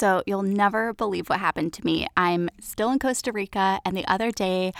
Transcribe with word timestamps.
So 0.00 0.22
you'll 0.24 0.42
never 0.42 0.94
believe 0.94 1.28
what 1.28 1.40
happened 1.40 1.74
to 1.74 1.84
me. 1.84 2.06
I'm 2.16 2.48
still 2.58 2.90
in 2.90 2.98
Costa 2.98 3.32
Rica, 3.32 3.82
and 3.84 3.94
the 3.94 4.06
other 4.06 4.30
day 4.30 4.72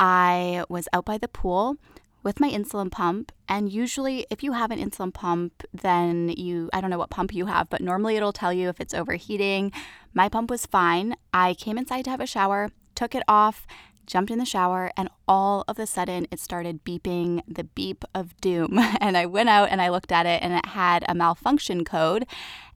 I 0.00 0.64
was 0.68 0.88
out 0.92 1.04
by 1.04 1.16
the 1.16 1.28
pool 1.28 1.76
with 2.24 2.40
my 2.40 2.50
insulin 2.50 2.90
pump. 2.90 3.30
And 3.48 3.70
usually, 3.70 4.26
if 4.30 4.42
you 4.42 4.50
have 4.50 4.72
an 4.72 4.80
insulin 4.80 5.14
pump, 5.14 5.62
then 5.72 6.30
you, 6.30 6.70
I 6.72 6.80
don't 6.80 6.90
know 6.90 6.98
what 6.98 7.10
pump 7.10 7.32
you 7.32 7.46
have, 7.46 7.70
but 7.70 7.82
normally 7.82 8.16
it'll 8.16 8.32
tell 8.32 8.52
you 8.52 8.68
if 8.68 8.80
it's 8.80 8.94
overheating. 8.94 9.70
My 10.12 10.28
pump 10.28 10.50
was 10.50 10.66
fine. 10.66 11.14
I 11.32 11.54
came 11.54 11.78
inside 11.78 12.06
to 12.06 12.10
have 12.10 12.20
a 12.20 12.26
shower, 12.26 12.72
took 12.96 13.14
it 13.14 13.22
off, 13.28 13.68
jumped 14.06 14.32
in 14.32 14.40
the 14.40 14.44
shower, 14.44 14.90
and 14.96 15.08
all 15.28 15.64
of 15.68 15.78
a 15.78 15.86
sudden 15.86 16.26
it 16.32 16.40
started 16.40 16.82
beeping 16.82 17.42
the 17.46 17.62
beep 17.62 18.04
of 18.12 18.36
doom. 18.40 18.76
And 19.00 19.16
I 19.16 19.26
went 19.26 19.50
out 19.50 19.68
and 19.70 19.80
I 19.80 19.90
looked 19.90 20.10
at 20.10 20.26
it, 20.26 20.42
and 20.42 20.52
it 20.52 20.66
had 20.66 21.04
a 21.08 21.14
malfunction 21.14 21.84
code. 21.84 22.26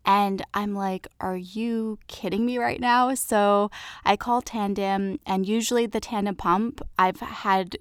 And 0.09 0.43
I'm 0.55 0.75
like, 0.75 1.07
are 1.21 1.37
you 1.37 1.99
kidding 2.07 2.47
me 2.47 2.57
right 2.57 2.81
now? 2.81 3.15
So 3.15 3.71
I 4.07 4.17
call 4.17 4.41
Tandem, 4.41 5.21
and 5.27 5.47
usually 5.47 5.85
the 5.85 6.01
Tandem 6.01 6.35
pump, 6.35 6.81
I've 6.99 7.21
had 7.21 7.77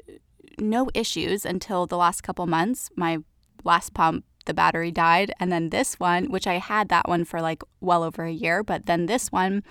no 0.60 0.90
issues 0.94 1.46
until 1.46 1.88
the 1.88 1.96
last 1.96 2.24
couple 2.24 2.46
months. 2.46 2.90
My 2.98 3.20
last 3.64 3.94
pump, 3.94 4.26
the 4.44 4.54
battery 4.54 4.92
died. 4.92 5.32
And 5.40 5.54
then 5.54 5.70
this 5.70 6.02
one, 6.02 6.26
which 6.26 6.48
I 6.48 6.56
had 6.56 6.90
that 6.90 7.08
one 7.08 7.24
for 7.24 7.42
like 7.42 7.64
well 7.80 8.04
over 8.04 8.26
a 8.26 8.32
year, 8.32 8.62
but 8.62 8.88
then 8.88 9.06
this 9.06 9.32
one 9.32 9.64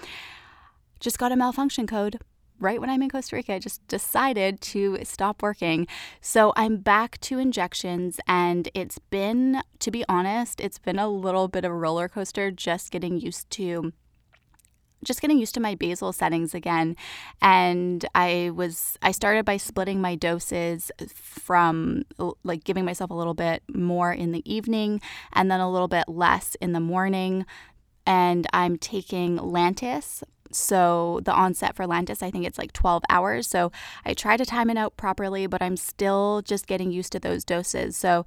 just 0.98 1.18
got 1.18 1.32
a 1.32 1.36
malfunction 1.36 1.86
code 1.86 2.20
right 2.58 2.80
when 2.80 2.90
I'm 2.90 3.02
in 3.02 3.10
Costa 3.10 3.36
Rica, 3.36 3.54
I 3.54 3.58
just 3.58 3.86
decided 3.88 4.60
to 4.62 4.98
stop 5.04 5.42
working. 5.42 5.86
So 6.20 6.52
I'm 6.56 6.78
back 6.78 7.20
to 7.22 7.38
injections, 7.38 8.20
and 8.26 8.68
it's 8.74 8.98
been, 8.98 9.60
to 9.80 9.90
be 9.90 10.04
honest, 10.08 10.60
it's 10.60 10.78
been 10.78 10.98
a 10.98 11.08
little 11.08 11.48
bit 11.48 11.64
of 11.64 11.72
a 11.72 11.74
roller 11.74 12.08
coaster 12.08 12.50
just 12.50 12.90
getting 12.90 13.18
used 13.18 13.50
to 13.50 13.92
just 15.04 15.20
getting 15.20 15.38
used 15.38 15.54
to 15.54 15.60
my 15.60 15.74
basal 15.74 16.12
settings 16.12 16.54
again 16.54 16.96
and 17.42 18.06
i 18.14 18.50
was 18.54 18.96
i 19.02 19.12
started 19.12 19.44
by 19.44 19.56
splitting 19.56 20.00
my 20.00 20.14
doses 20.14 20.90
from 21.14 22.02
like 22.42 22.64
giving 22.64 22.84
myself 22.84 23.10
a 23.10 23.14
little 23.14 23.34
bit 23.34 23.62
more 23.72 24.10
in 24.12 24.32
the 24.32 24.42
evening 24.50 25.00
and 25.34 25.50
then 25.50 25.60
a 25.60 25.70
little 25.70 25.86
bit 25.86 26.08
less 26.08 26.56
in 26.56 26.72
the 26.72 26.80
morning 26.80 27.44
and 28.06 28.46
i'm 28.52 28.76
taking 28.78 29.36
lantus 29.36 30.22
so 30.56 31.20
the 31.24 31.32
onset 31.32 31.76
for 31.76 31.84
Lantus, 31.84 32.22
I 32.22 32.30
think 32.30 32.46
it's 32.46 32.58
like 32.58 32.72
12 32.72 33.02
hours. 33.08 33.46
So 33.46 33.70
I 34.04 34.14
try 34.14 34.36
to 34.36 34.44
time 34.44 34.70
it 34.70 34.76
out 34.76 34.96
properly, 34.96 35.46
but 35.46 35.62
I'm 35.62 35.76
still 35.76 36.42
just 36.42 36.66
getting 36.66 36.90
used 36.90 37.12
to 37.12 37.20
those 37.20 37.44
doses. 37.44 37.96
So 37.96 38.26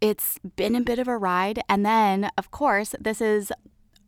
it's 0.00 0.38
been 0.56 0.74
a 0.74 0.80
bit 0.80 0.98
of 0.98 1.08
a 1.08 1.16
ride. 1.16 1.60
And 1.68 1.84
then, 1.84 2.30
of 2.36 2.50
course, 2.50 2.94
this 3.00 3.20
is 3.20 3.52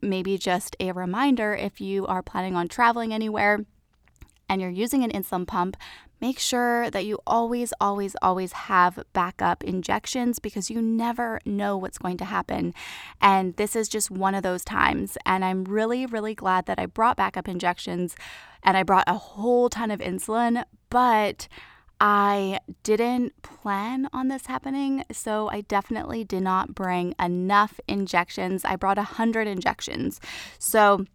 maybe 0.01 0.39
just 0.39 0.77
a 0.79 0.93
reminder 0.93 1.55
if 1.55 1.81
you 1.81 2.07
are 2.07 2.23
planning 2.23 2.55
on 2.55 2.69
traveling 2.69 3.13
anywhere 3.13 3.65
and 4.49 4.61
you're 4.61 4.71
using 4.71 5.05
an 5.05 5.11
insulin 5.11 5.47
pump, 5.47 5.77
make 6.21 6.39
sure 6.39 6.91
that 6.91 7.05
you 7.05 7.19
always, 7.27 7.73
always, 7.81 8.17
always 8.23 8.53
have 8.53 8.99
backup 9.13 9.63
injections 9.63 10.39
because 10.39 10.71
you 10.71 10.83
never 10.83 11.41
know 11.45 11.77
what's 11.77 11.99
going 11.99 12.17
to 12.19 12.25
happen. 12.25 12.75
And 13.21 13.55
this 13.57 13.77
is 13.77 13.89
just 13.89 14.11
one 14.11 14.35
of 14.35 14.43
those 14.43 14.65
times. 14.65 15.17
And 15.25 15.45
I'm 15.45 15.65
really, 15.65 16.07
really 16.07 16.35
glad 16.35 16.67
that 16.67 16.79
I 16.79 16.87
brought 16.87 17.17
backup 17.17 17.49
injections 17.49 18.17
and 18.63 18.77
I 18.77 18.83
brought 18.83 19.05
a 19.07 19.15
whole 19.15 19.69
ton 19.69 19.91
of 19.91 20.01
insulin, 20.01 20.65
but 20.91 21.49
I 22.01 22.61
didn't 22.85 23.43
plan 23.43 24.09
on 24.13 24.29
this 24.29 24.47
happening, 24.47 25.05
so 25.11 25.49
I 25.49 25.63
definitely 25.63 26.23
did 26.23 26.43
not 26.43 26.75
bring 26.75 27.15
enough 27.19 27.81
injections. 27.89 28.65
I 28.65 28.77
brought 28.77 28.99
100 28.99 29.49
injections. 29.49 30.21
So 30.61 31.07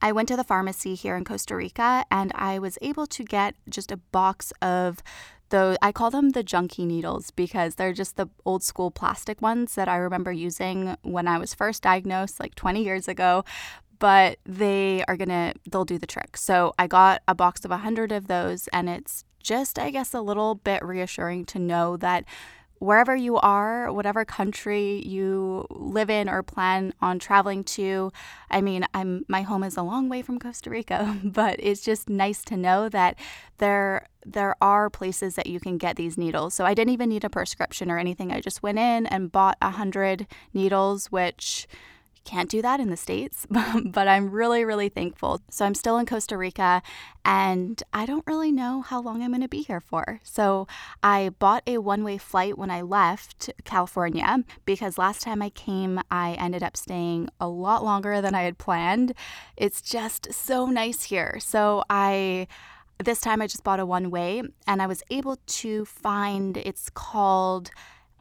I 0.00 0.12
went 0.12 0.28
to 0.28 0.36
the 0.36 0.44
pharmacy 0.44 0.94
here 0.94 1.16
in 1.16 1.24
Costa 1.24 1.56
Rica 1.56 2.04
and 2.10 2.32
I 2.34 2.58
was 2.58 2.78
able 2.82 3.06
to 3.08 3.24
get 3.24 3.54
just 3.68 3.90
a 3.90 3.96
box 3.96 4.52
of 4.62 5.02
those 5.48 5.76
I 5.80 5.92
call 5.92 6.10
them 6.10 6.30
the 6.30 6.42
junkie 6.42 6.84
needles 6.84 7.30
because 7.30 7.76
they're 7.76 7.92
just 7.92 8.16
the 8.16 8.28
old 8.44 8.64
school 8.64 8.90
plastic 8.90 9.40
ones 9.40 9.76
that 9.76 9.88
I 9.88 9.96
remember 9.96 10.32
using 10.32 10.96
when 11.02 11.28
I 11.28 11.38
was 11.38 11.54
first 11.54 11.82
diagnosed 11.82 12.40
like 12.40 12.56
20 12.56 12.82
years 12.82 13.06
ago 13.06 13.44
but 13.98 14.38
they 14.44 15.04
are 15.08 15.16
going 15.16 15.28
to 15.28 15.54
they'll 15.70 15.84
do 15.84 15.98
the 15.98 16.06
trick. 16.06 16.36
So 16.36 16.74
I 16.78 16.86
got 16.86 17.22
a 17.26 17.34
box 17.34 17.64
of 17.64 17.70
100 17.70 18.12
of 18.12 18.26
those 18.26 18.68
and 18.68 18.88
it's 18.88 19.24
just, 19.42 19.78
I 19.78 19.90
guess, 19.90 20.12
a 20.12 20.20
little 20.20 20.56
bit 20.56 20.84
reassuring 20.84 21.44
to 21.46 21.58
know 21.58 21.96
that 21.98 22.24
wherever 22.78 23.16
you 23.16 23.36
are, 23.36 23.92
whatever 23.92 24.24
country 24.24 25.02
you 25.06 25.66
live 25.70 26.10
in 26.10 26.28
or 26.28 26.42
plan 26.42 26.92
on 27.00 27.18
traveling 27.18 27.64
to, 27.64 28.12
I 28.50 28.60
mean, 28.60 28.86
I'm 28.94 29.24
my 29.28 29.42
home 29.42 29.62
is 29.62 29.76
a 29.76 29.82
long 29.82 30.08
way 30.08 30.22
from 30.22 30.38
Costa 30.38 30.70
Rica, 30.70 31.18
but 31.24 31.56
it's 31.58 31.82
just 31.82 32.08
nice 32.08 32.42
to 32.44 32.56
know 32.56 32.88
that 32.88 33.16
there 33.58 34.08
there 34.24 34.56
are 34.60 34.90
places 34.90 35.36
that 35.36 35.46
you 35.46 35.60
can 35.60 35.78
get 35.78 35.96
these 35.96 36.18
needles. 36.18 36.52
So 36.54 36.64
I 36.64 36.74
didn't 36.74 36.92
even 36.92 37.08
need 37.08 37.24
a 37.24 37.30
prescription 37.30 37.90
or 37.90 37.98
anything. 37.98 38.32
I 38.32 38.40
just 38.40 38.62
went 38.62 38.78
in 38.78 39.06
and 39.06 39.30
bought 39.30 39.56
a 39.62 39.70
hundred 39.70 40.26
needles, 40.52 41.12
which 41.12 41.68
can't 42.26 42.50
do 42.50 42.60
that 42.60 42.80
in 42.80 42.90
the 42.90 42.96
States, 42.96 43.46
but 43.84 44.08
I'm 44.08 44.30
really, 44.30 44.64
really 44.64 44.90
thankful. 44.90 45.40
So 45.48 45.64
I'm 45.64 45.74
still 45.74 45.96
in 45.96 46.04
Costa 46.04 46.36
Rica 46.36 46.82
and 47.24 47.82
I 47.92 48.04
don't 48.04 48.26
really 48.26 48.52
know 48.52 48.82
how 48.82 49.00
long 49.00 49.22
I'm 49.22 49.30
going 49.30 49.40
to 49.40 49.48
be 49.48 49.62
here 49.62 49.80
for. 49.80 50.20
So 50.22 50.66
I 51.02 51.30
bought 51.38 51.62
a 51.66 51.78
one 51.78 52.04
way 52.04 52.18
flight 52.18 52.58
when 52.58 52.70
I 52.70 52.82
left 52.82 53.50
California 53.64 54.44
because 54.66 54.98
last 54.98 55.22
time 55.22 55.40
I 55.40 55.50
came, 55.50 56.00
I 56.10 56.32
ended 56.32 56.62
up 56.62 56.76
staying 56.76 57.30
a 57.40 57.48
lot 57.48 57.84
longer 57.84 58.20
than 58.20 58.34
I 58.34 58.42
had 58.42 58.58
planned. 58.58 59.14
It's 59.56 59.80
just 59.80 60.34
so 60.34 60.66
nice 60.66 61.04
here. 61.04 61.38
So 61.40 61.84
I. 61.88 62.48
This 63.04 63.20
time 63.20 63.42
I 63.42 63.46
just 63.46 63.62
bought 63.62 63.78
a 63.78 63.84
one 63.84 64.10
way 64.10 64.42
and 64.66 64.80
I 64.80 64.86
was 64.86 65.02
able 65.10 65.36
to 65.36 65.84
find 65.84 66.56
it's 66.56 66.88
called 66.88 67.70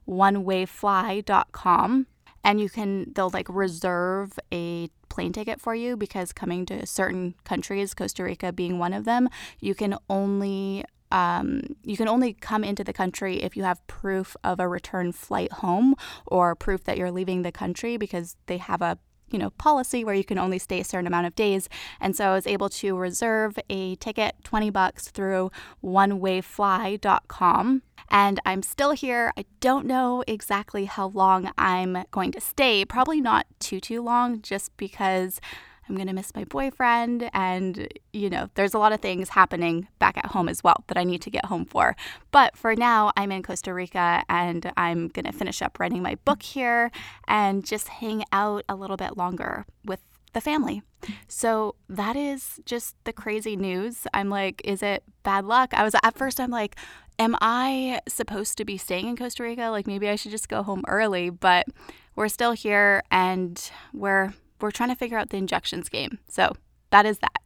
onewayfly.com 0.06 2.08
and 2.46 2.62
you 2.62 2.70
can 2.70 3.12
they'll 3.14 3.32
like 3.32 3.48
reserve 3.50 4.40
a 4.54 4.88
plane 5.10 5.34
ticket 5.34 5.60
for 5.60 5.76
you 5.76 5.98
because 5.98 6.32
coming 6.32 6.66
to 6.66 6.86
certain 6.86 7.36
countries 7.44 7.94
costa 7.94 8.24
rica 8.24 8.54
being 8.54 8.80
one 8.80 8.94
of 8.94 9.04
them 9.04 9.28
you 9.60 9.76
can 9.76 9.98
only 10.10 10.86
um, 11.12 11.62
you 11.84 11.98
can 11.98 12.08
only 12.08 12.34
come 12.34 12.64
into 12.64 12.84
the 12.84 12.92
country 12.92 13.44
if 13.44 13.56
you 13.56 13.64
have 13.64 13.86
proof 13.88 14.36
of 14.44 14.60
a 14.60 14.68
return 14.68 15.12
flight 15.12 15.52
home 15.54 15.96
or 16.26 16.56
proof 16.56 16.84
that 16.86 16.98
you're 16.98 17.12
leaving 17.12 17.44
the 17.44 17.52
country 17.52 17.96
because 17.96 18.36
they 18.48 18.58
have 18.58 18.82
a 18.82 18.98
you 19.30 19.40
know 19.40 19.52
policy 19.52 20.04
where 20.04 20.16
you 20.16 20.24
can 20.24 20.38
only 20.38 20.60
stay 20.60 20.82
a 20.82 20.84
certain 20.84 21.08
amount 21.08 21.28
of 21.28 21.36
days. 21.36 21.70
And 22.02 22.16
so 22.16 22.30
i 22.30 22.34
was 22.34 22.48
able 22.48 22.70
to 22.70 22.98
reserve 22.98 23.58
a 23.70 23.96
ticket 23.96 24.36
20 24.44 24.70
bucks 24.72 25.10
through 25.10 25.52
onewayfly.com 25.84 27.82
and 28.10 28.40
I'm 28.46 28.64
still 28.64 28.92
here. 28.92 29.32
I 29.38 29.46
don't 29.60 29.86
know 29.86 30.24
exactly 30.28 30.86
how 30.86 31.08
long 31.08 31.52
I'm 31.58 32.06
going 32.12 32.32
to 32.34 32.42
stay. 32.42 32.86
Probably 32.86 33.22
not 33.22 33.46
too, 33.60 33.80
too 33.80 34.02
long, 34.02 34.42
just 34.42 34.76
because 34.78 35.40
I'm 35.88 35.96
going 35.96 36.08
to 36.08 36.14
miss 36.14 36.34
my 36.36 36.44
boyfriend. 36.46 37.30
And, 37.34 37.88
you 38.12 38.30
know, 38.30 38.50
there's 38.56 38.74
a 38.74 38.80
lot 38.80 38.92
of 38.92 39.02
things 39.02 39.30
happening 39.30 39.88
back 40.00 40.18
at 40.18 40.28
home 40.28 40.50
as 40.50 40.64
well 40.64 40.84
that 40.88 40.98
I 40.98 41.04
need 41.04 41.22
to 41.24 41.30
get 41.30 41.46
home 41.46 41.66
for. 41.66 41.96
But 42.32 42.58
for 42.58 42.76
now, 42.76 43.12
I'm 43.16 43.32
in 43.32 43.44
Costa 43.44 43.74
Rica 43.74 44.24
and 44.30 44.72
I'm 44.78 45.10
going 45.10 45.26
to 45.26 45.32
finish 45.32 45.62
up 45.62 45.80
writing 45.80 46.02
my 46.02 46.16
book 46.26 46.42
here 46.42 46.92
and 47.28 47.66
just 47.66 47.88
hang 47.88 48.24
out 48.32 48.64
a 48.68 48.76
little 48.76 48.98
bit 48.98 49.18
longer 49.18 49.66
with 49.84 50.02
the 50.34 50.42
family. 50.42 50.82
So 51.28 51.76
that 51.88 52.16
is 52.16 52.60
just 52.66 52.96
the 53.06 53.14
crazy 53.14 53.56
news. 53.56 54.08
I'm 54.14 54.30
like, 54.30 54.62
is 54.64 54.84
it 54.84 55.04
bad 55.24 55.46
luck? 55.46 55.74
I 55.74 55.84
was 55.84 55.96
at 56.04 56.18
first, 56.18 56.40
I'm 56.40 56.52
like, 56.52 56.76
am 57.20 57.36
I 57.42 58.02
supposed 58.08 58.58
to 58.58 58.66
be 58.66 58.78
staying 58.78 59.08
in 59.08 59.18
Costa 59.18 59.44
Rica? 59.44 59.70
Like 59.70 59.88
maybe 59.88 60.10
I 60.10 60.16
should 60.16 60.32
just 60.32 60.50
go 60.50 60.64
home 60.64 60.84
early, 60.88 61.30
but 61.30 61.68
we're 62.16 62.28
still 62.28 62.54
here 62.54 63.04
and 63.12 63.72
we're 63.94 64.34
we're 64.62 64.72
trying 64.72 64.90
to 64.90 64.96
figure 64.96 65.18
out 65.18 65.30
the 65.30 65.38
injections 65.38 65.90
game. 65.90 66.20
So 66.28 66.56
that 66.90 67.06
is 67.06 67.20
that. 67.20 67.42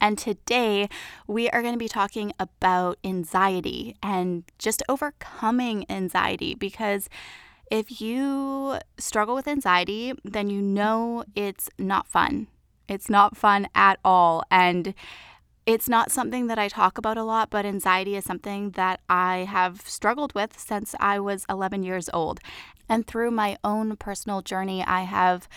And 0.00 0.18
today 0.18 0.88
we 1.26 1.48
are 1.50 1.62
going 1.62 1.74
to 1.74 1.78
be 1.78 1.88
talking 1.88 2.32
about 2.40 2.98
anxiety 3.04 3.96
and 4.02 4.44
just 4.58 4.82
overcoming 4.88 5.86
anxiety 5.88 6.54
because 6.54 7.08
if 7.70 8.00
you 8.00 8.78
struggle 8.98 9.34
with 9.34 9.46
anxiety, 9.46 10.12
then 10.24 10.50
you 10.50 10.60
know 10.60 11.24
it's 11.34 11.70
not 11.78 12.08
fun. 12.08 12.48
It's 12.88 13.08
not 13.08 13.36
fun 13.36 13.68
at 13.74 13.98
all. 14.04 14.42
And 14.50 14.94
it's 15.64 15.88
not 15.88 16.10
something 16.10 16.48
that 16.48 16.58
I 16.58 16.68
talk 16.68 16.98
about 16.98 17.16
a 17.16 17.22
lot, 17.22 17.50
but 17.50 17.64
anxiety 17.64 18.16
is 18.16 18.24
something 18.24 18.70
that 18.70 19.00
I 19.08 19.46
have 19.48 19.82
struggled 19.82 20.34
with 20.34 20.58
since 20.58 20.94
I 20.98 21.20
was 21.20 21.46
11 21.48 21.82
years 21.84 22.10
old. 22.12 22.40
And 22.88 23.06
through 23.06 23.30
my 23.30 23.56
own 23.62 23.96
personal 23.96 24.42
journey, 24.42 24.84
I 24.84 25.02
have 25.02 25.48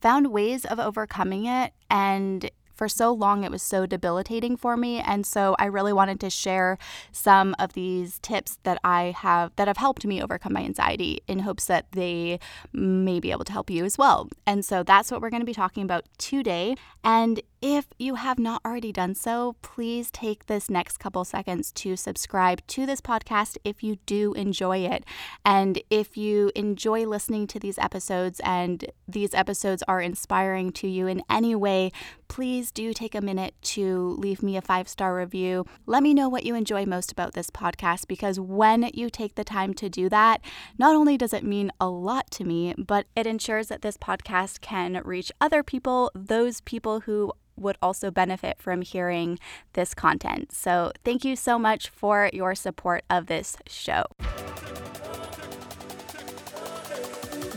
found 0.00 0.32
ways 0.32 0.64
of 0.64 0.78
overcoming 0.78 1.46
it. 1.46 1.72
And 1.90 2.50
for 2.74 2.88
so 2.88 3.12
long 3.12 3.44
it 3.44 3.50
was 3.50 3.62
so 3.62 3.86
debilitating 3.86 4.56
for 4.56 4.76
me 4.76 4.98
and 4.98 5.24
so 5.26 5.54
I 5.58 5.66
really 5.66 5.92
wanted 5.92 6.20
to 6.20 6.30
share 6.30 6.76
some 7.12 7.54
of 7.58 7.72
these 7.74 8.18
tips 8.18 8.58
that 8.64 8.78
I 8.82 9.14
have 9.16 9.52
that 9.56 9.68
have 9.68 9.76
helped 9.76 10.04
me 10.04 10.22
overcome 10.22 10.54
my 10.54 10.62
anxiety 10.62 11.22
in 11.28 11.40
hopes 11.40 11.66
that 11.66 11.86
they 11.92 12.40
may 12.72 13.20
be 13.20 13.30
able 13.30 13.44
to 13.44 13.52
help 13.52 13.70
you 13.70 13.84
as 13.84 13.96
well. 13.96 14.28
And 14.46 14.64
so 14.64 14.82
that's 14.82 15.10
what 15.10 15.20
we're 15.20 15.30
going 15.30 15.40
to 15.42 15.46
be 15.46 15.54
talking 15.54 15.84
about 15.84 16.04
today. 16.18 16.74
And 17.02 17.40
if 17.64 17.86
you 17.98 18.16
have 18.16 18.38
not 18.38 18.60
already 18.62 18.92
done 18.92 19.14
so, 19.14 19.56
please 19.62 20.10
take 20.10 20.44
this 20.44 20.68
next 20.68 20.98
couple 20.98 21.24
seconds 21.24 21.72
to 21.72 21.96
subscribe 21.96 22.60
to 22.66 22.84
this 22.84 23.00
podcast 23.00 23.56
if 23.64 23.82
you 23.82 23.96
do 24.04 24.34
enjoy 24.34 24.80
it. 24.80 25.02
And 25.46 25.80
if 25.88 26.14
you 26.14 26.52
enjoy 26.54 27.06
listening 27.06 27.46
to 27.46 27.58
these 27.58 27.78
episodes 27.78 28.38
and 28.44 28.84
these 29.08 29.32
episodes 29.32 29.82
are 29.88 30.02
inspiring 30.02 30.72
to 30.72 30.86
you 30.86 31.06
in 31.06 31.22
any 31.30 31.54
way, 31.54 31.90
please 32.28 32.70
do 32.70 32.92
take 32.92 33.14
a 33.14 33.22
minute 33.22 33.54
to 33.62 34.14
leave 34.18 34.42
me 34.42 34.58
a 34.58 34.60
five 34.60 34.86
star 34.86 35.16
review. 35.16 35.64
Let 35.86 36.02
me 36.02 36.12
know 36.12 36.28
what 36.28 36.44
you 36.44 36.54
enjoy 36.54 36.84
most 36.84 37.12
about 37.12 37.32
this 37.32 37.48
podcast 37.48 38.08
because 38.08 38.38
when 38.38 38.90
you 38.92 39.08
take 39.08 39.36
the 39.36 39.44
time 39.44 39.72
to 39.74 39.88
do 39.88 40.10
that, 40.10 40.42
not 40.76 40.94
only 40.94 41.16
does 41.16 41.32
it 41.32 41.42
mean 41.42 41.72
a 41.80 41.88
lot 41.88 42.30
to 42.32 42.44
me, 42.44 42.74
but 42.76 43.06
it 43.16 43.26
ensures 43.26 43.68
that 43.68 43.80
this 43.80 43.96
podcast 43.96 44.60
can 44.60 45.00
reach 45.02 45.32
other 45.40 45.62
people, 45.62 46.10
those 46.14 46.60
people 46.60 47.00
who 47.00 47.32
would 47.56 47.76
also 47.80 48.10
benefit 48.10 48.56
from 48.58 48.82
hearing 48.82 49.38
this 49.74 49.94
content. 49.94 50.52
So, 50.52 50.92
thank 51.04 51.24
you 51.24 51.36
so 51.36 51.58
much 51.58 51.88
for 51.88 52.30
your 52.32 52.54
support 52.54 53.04
of 53.08 53.26
this 53.26 53.56
show. 53.66 54.04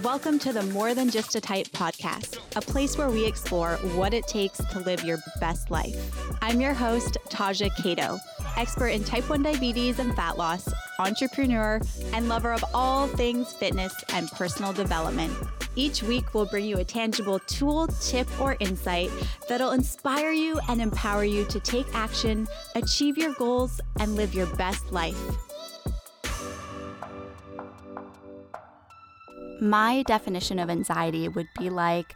Welcome 0.03 0.37
to 0.39 0.53
the 0.53 0.63
More 0.73 0.93
Than 0.93 1.09
Just 1.09 1.35
a 1.35 1.41
Type 1.41 1.67
podcast, 1.67 2.37
a 2.55 2.61
place 2.61 2.97
where 2.97 3.09
we 3.09 3.25
explore 3.25 3.77
what 3.95 4.13
it 4.13 4.27
takes 4.27 4.59
to 4.59 4.79
live 4.79 5.03
your 5.03 5.17
best 5.39 5.71
life. 5.71 5.95
I'm 6.41 6.61
your 6.61 6.73
host, 6.73 7.17
Taja 7.29 7.69
Cato, 7.75 8.19
expert 8.57 8.87
in 8.87 9.03
type 9.03 9.29
1 9.29 9.43
diabetes 9.43 9.99
and 9.99 10.15
fat 10.15 10.37
loss, 10.37 10.67
entrepreneur, 10.99 11.79
and 12.13 12.27
lover 12.27 12.51
of 12.51 12.65
all 12.73 13.07
things 13.07 13.53
fitness 13.53 13.93
and 14.13 14.29
personal 14.31 14.73
development. 14.73 15.33
Each 15.75 16.01
week, 16.01 16.33
we'll 16.33 16.47
bring 16.47 16.65
you 16.65 16.79
a 16.79 16.83
tangible 16.83 17.39
tool, 17.39 17.87
tip, 18.01 18.27
or 18.41 18.57
insight 18.59 19.11
that'll 19.47 19.71
inspire 19.71 20.31
you 20.31 20.59
and 20.69 20.81
empower 20.81 21.23
you 21.23 21.45
to 21.45 21.59
take 21.59 21.85
action, 21.93 22.47
achieve 22.73 23.15
your 23.15 23.33
goals, 23.35 23.79
and 23.99 24.15
live 24.15 24.33
your 24.33 24.47
best 24.55 24.91
life. 24.91 25.15
My 29.61 30.03
definition 30.03 30.59
of 30.59 30.69
anxiety 30.69 31.27
would 31.27 31.47
be 31.57 31.69
like 31.69 32.15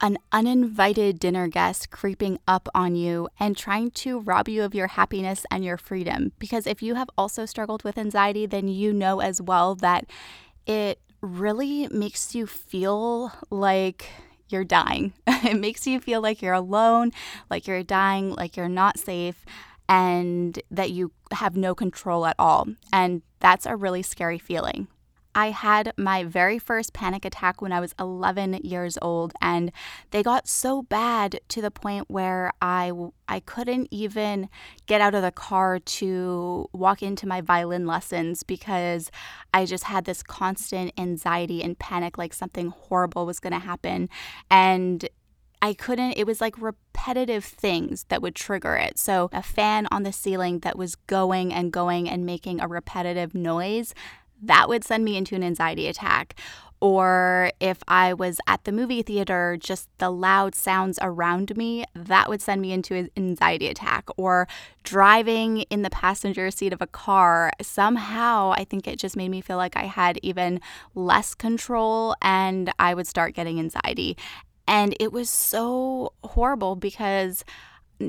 an 0.00 0.18
uninvited 0.32 1.18
dinner 1.18 1.48
guest 1.48 1.90
creeping 1.90 2.38
up 2.46 2.68
on 2.74 2.94
you 2.94 3.28
and 3.40 3.56
trying 3.56 3.90
to 3.90 4.20
rob 4.20 4.48
you 4.48 4.62
of 4.62 4.74
your 4.74 4.88
happiness 4.88 5.46
and 5.50 5.64
your 5.64 5.76
freedom. 5.76 6.32
Because 6.38 6.66
if 6.66 6.82
you 6.82 6.94
have 6.94 7.08
also 7.16 7.46
struggled 7.46 7.82
with 7.84 7.98
anxiety, 7.98 8.46
then 8.46 8.68
you 8.68 8.92
know 8.92 9.20
as 9.20 9.40
well 9.40 9.74
that 9.76 10.06
it 10.66 11.00
really 11.20 11.88
makes 11.88 12.34
you 12.34 12.46
feel 12.46 13.32
like 13.50 14.08
you're 14.48 14.64
dying. 14.64 15.12
it 15.26 15.58
makes 15.58 15.86
you 15.86 16.00
feel 16.00 16.20
like 16.20 16.42
you're 16.42 16.54
alone, 16.54 17.12
like 17.50 17.66
you're 17.66 17.82
dying, 17.82 18.34
like 18.34 18.56
you're 18.56 18.68
not 18.68 18.98
safe, 18.98 19.44
and 19.88 20.60
that 20.70 20.90
you 20.90 21.12
have 21.32 21.56
no 21.56 21.74
control 21.74 22.26
at 22.26 22.36
all. 22.38 22.68
And 22.92 23.22
that's 23.40 23.66
a 23.66 23.76
really 23.76 24.02
scary 24.02 24.38
feeling. 24.38 24.88
I 25.36 25.50
had 25.50 25.92
my 25.98 26.24
very 26.24 26.58
first 26.58 26.94
panic 26.94 27.26
attack 27.26 27.60
when 27.60 27.70
I 27.70 27.78
was 27.78 27.94
11 28.00 28.54
years 28.64 28.96
old, 29.02 29.34
and 29.42 29.70
they 30.10 30.22
got 30.22 30.48
so 30.48 30.82
bad 30.82 31.40
to 31.48 31.60
the 31.60 31.70
point 31.70 32.06
where 32.08 32.52
I, 32.62 32.90
I 33.28 33.40
couldn't 33.40 33.88
even 33.90 34.48
get 34.86 35.02
out 35.02 35.14
of 35.14 35.20
the 35.20 35.30
car 35.30 35.78
to 35.78 36.70
walk 36.72 37.02
into 37.02 37.28
my 37.28 37.42
violin 37.42 37.86
lessons 37.86 38.44
because 38.44 39.10
I 39.52 39.66
just 39.66 39.84
had 39.84 40.06
this 40.06 40.22
constant 40.22 40.92
anxiety 40.96 41.62
and 41.62 41.78
panic 41.78 42.16
like 42.16 42.32
something 42.32 42.68
horrible 42.68 43.26
was 43.26 43.38
going 43.38 43.52
to 43.52 43.58
happen. 43.58 44.08
And 44.50 45.06
I 45.60 45.74
couldn't, 45.74 46.12
it 46.12 46.26
was 46.26 46.40
like 46.40 46.60
repetitive 46.60 47.44
things 47.44 48.04
that 48.08 48.22
would 48.22 48.34
trigger 48.34 48.74
it. 48.76 48.98
So, 48.98 49.28
a 49.32 49.42
fan 49.42 49.86
on 49.90 50.02
the 50.02 50.12
ceiling 50.12 50.60
that 50.60 50.78
was 50.78 50.94
going 50.94 51.52
and 51.52 51.72
going 51.72 52.08
and 52.08 52.24
making 52.24 52.60
a 52.60 52.68
repetitive 52.68 53.34
noise 53.34 53.94
that 54.42 54.68
would 54.68 54.84
send 54.84 55.04
me 55.04 55.16
into 55.16 55.34
an 55.34 55.42
anxiety 55.42 55.86
attack. 55.88 56.38
Or 56.80 57.52
if 57.58 57.78
I 57.88 58.12
was 58.12 58.38
at 58.46 58.64
the 58.64 58.72
movie 58.72 59.02
theater, 59.02 59.56
just 59.58 59.88
the 59.98 60.10
loud 60.10 60.54
sounds 60.54 60.98
around 61.00 61.56
me, 61.56 61.84
that 61.94 62.28
would 62.28 62.42
send 62.42 62.60
me 62.60 62.72
into 62.72 62.94
an 62.94 63.10
anxiety 63.16 63.68
attack. 63.68 64.08
Or 64.18 64.46
driving 64.82 65.62
in 65.62 65.82
the 65.82 65.90
passenger 65.90 66.50
seat 66.50 66.74
of 66.74 66.82
a 66.82 66.86
car, 66.86 67.50
somehow 67.62 68.52
I 68.56 68.64
think 68.64 68.86
it 68.86 68.98
just 68.98 69.16
made 69.16 69.30
me 69.30 69.40
feel 69.40 69.56
like 69.56 69.76
I 69.76 69.84
had 69.84 70.18
even 70.22 70.60
less 70.94 71.34
control 71.34 72.14
and 72.20 72.70
I 72.78 72.92
would 72.92 73.06
start 73.06 73.34
getting 73.34 73.58
anxiety. 73.58 74.16
And 74.68 74.94
it 75.00 75.12
was 75.12 75.30
so 75.30 76.12
horrible 76.24 76.76
because 76.76 77.42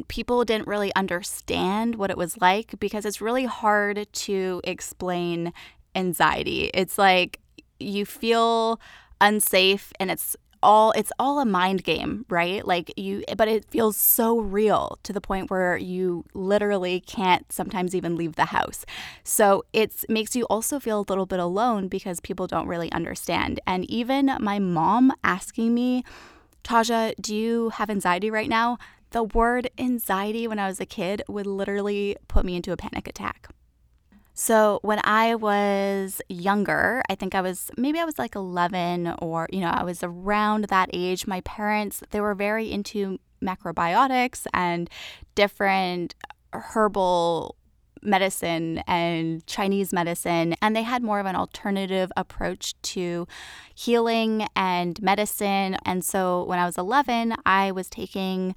people 0.08 0.44
didn't 0.44 0.68
really 0.68 0.94
understand 0.96 1.96
what 1.96 2.10
it 2.10 2.18
was 2.18 2.38
like 2.42 2.78
because 2.80 3.06
it's 3.06 3.22
really 3.22 3.46
hard 3.46 4.08
to 4.12 4.62
explain 4.66 5.54
anxiety. 5.98 6.72
It's 6.74 6.98
like 6.98 7.40
you 7.80 8.06
feel 8.06 8.80
unsafe 9.20 9.92
and 10.00 10.10
it's 10.12 10.36
all 10.64 10.92
it's 10.94 11.12
all 11.20 11.40
a 11.40 11.46
mind 11.46 11.84
game, 11.84 12.26
right? 12.30 12.66
Like 12.66 12.92
you 12.98 13.24
but 13.38 13.48
it 13.48 13.66
feels 13.66 13.96
so 13.98 14.40
real 14.40 14.98
to 15.04 15.14
the 15.14 15.22
point 15.22 15.52
where 15.52 15.78
you 15.78 16.26
literally 16.34 17.00
can't 17.02 17.52
sometimes 17.52 17.94
even 17.94 18.16
leave 18.16 18.36
the 18.36 18.46
house. 18.46 18.86
So 19.24 19.64
it 19.74 20.04
makes 20.10 20.36
you 20.36 20.46
also 20.46 20.80
feel 20.80 21.00
a 21.02 21.10
little 21.10 21.26
bit 21.26 21.40
alone 21.40 21.88
because 21.88 22.20
people 22.20 22.48
don't 22.48 22.68
really 22.68 22.92
understand. 22.92 23.60
And 23.68 23.90
even 23.90 24.32
my 24.40 24.60
mom 24.60 25.14
asking 25.24 25.74
me, 25.74 26.04
"Taja, 26.64 27.14
do 27.22 27.36
you 27.36 27.70
have 27.70 27.90
anxiety 27.90 28.32
right 28.32 28.50
now?" 28.50 28.78
The 29.12 29.24
word 29.24 29.70
anxiety 29.78 30.48
when 30.48 30.60
I 30.60 30.68
was 30.68 30.80
a 30.82 30.86
kid 30.86 31.22
would 31.30 31.48
literally 31.48 32.18
put 32.28 32.46
me 32.46 32.56
into 32.56 32.72
a 32.74 32.78
panic 32.78 33.08
attack. 33.08 33.50
So 34.40 34.78
when 34.84 35.02
I 35.04 35.34
was 35.34 36.22
younger, 36.30 37.02
I 37.10 37.16
think 37.16 37.34
I 37.34 37.42
was 37.42 37.72
maybe 37.76 37.98
I 37.98 38.06
was 38.06 38.20
like 38.20 38.36
11 38.36 39.16
or, 39.18 39.48
you 39.52 39.62
know, 39.62 39.72
I 39.72 39.84
was 39.84 40.04
around 40.04 40.66
that 40.66 40.92
age. 40.94 41.26
My 41.26 41.42
parents, 41.42 42.04
they 42.12 42.22
were 42.22 42.36
very 42.36 42.72
into 42.72 43.18
macrobiotics 43.42 44.46
and 44.54 44.92
different 45.34 46.14
herbal 46.54 47.56
medicine 48.04 48.84
and 48.86 49.46
Chinese 49.48 49.92
medicine, 49.92 50.54
and 50.62 50.76
they 50.76 50.84
had 50.84 51.02
more 51.02 51.20
of 51.20 51.26
an 51.26 51.36
alternative 51.36 52.12
approach 52.16 52.80
to 52.84 53.28
healing 53.74 54.46
and 54.56 55.02
medicine. 55.02 55.78
And 55.84 56.06
so 56.06 56.44
when 56.44 56.60
I 56.60 56.68
was 56.68 56.78
11, 56.78 57.34
I 57.44 57.72
was 57.72 57.90
taking 57.90 58.54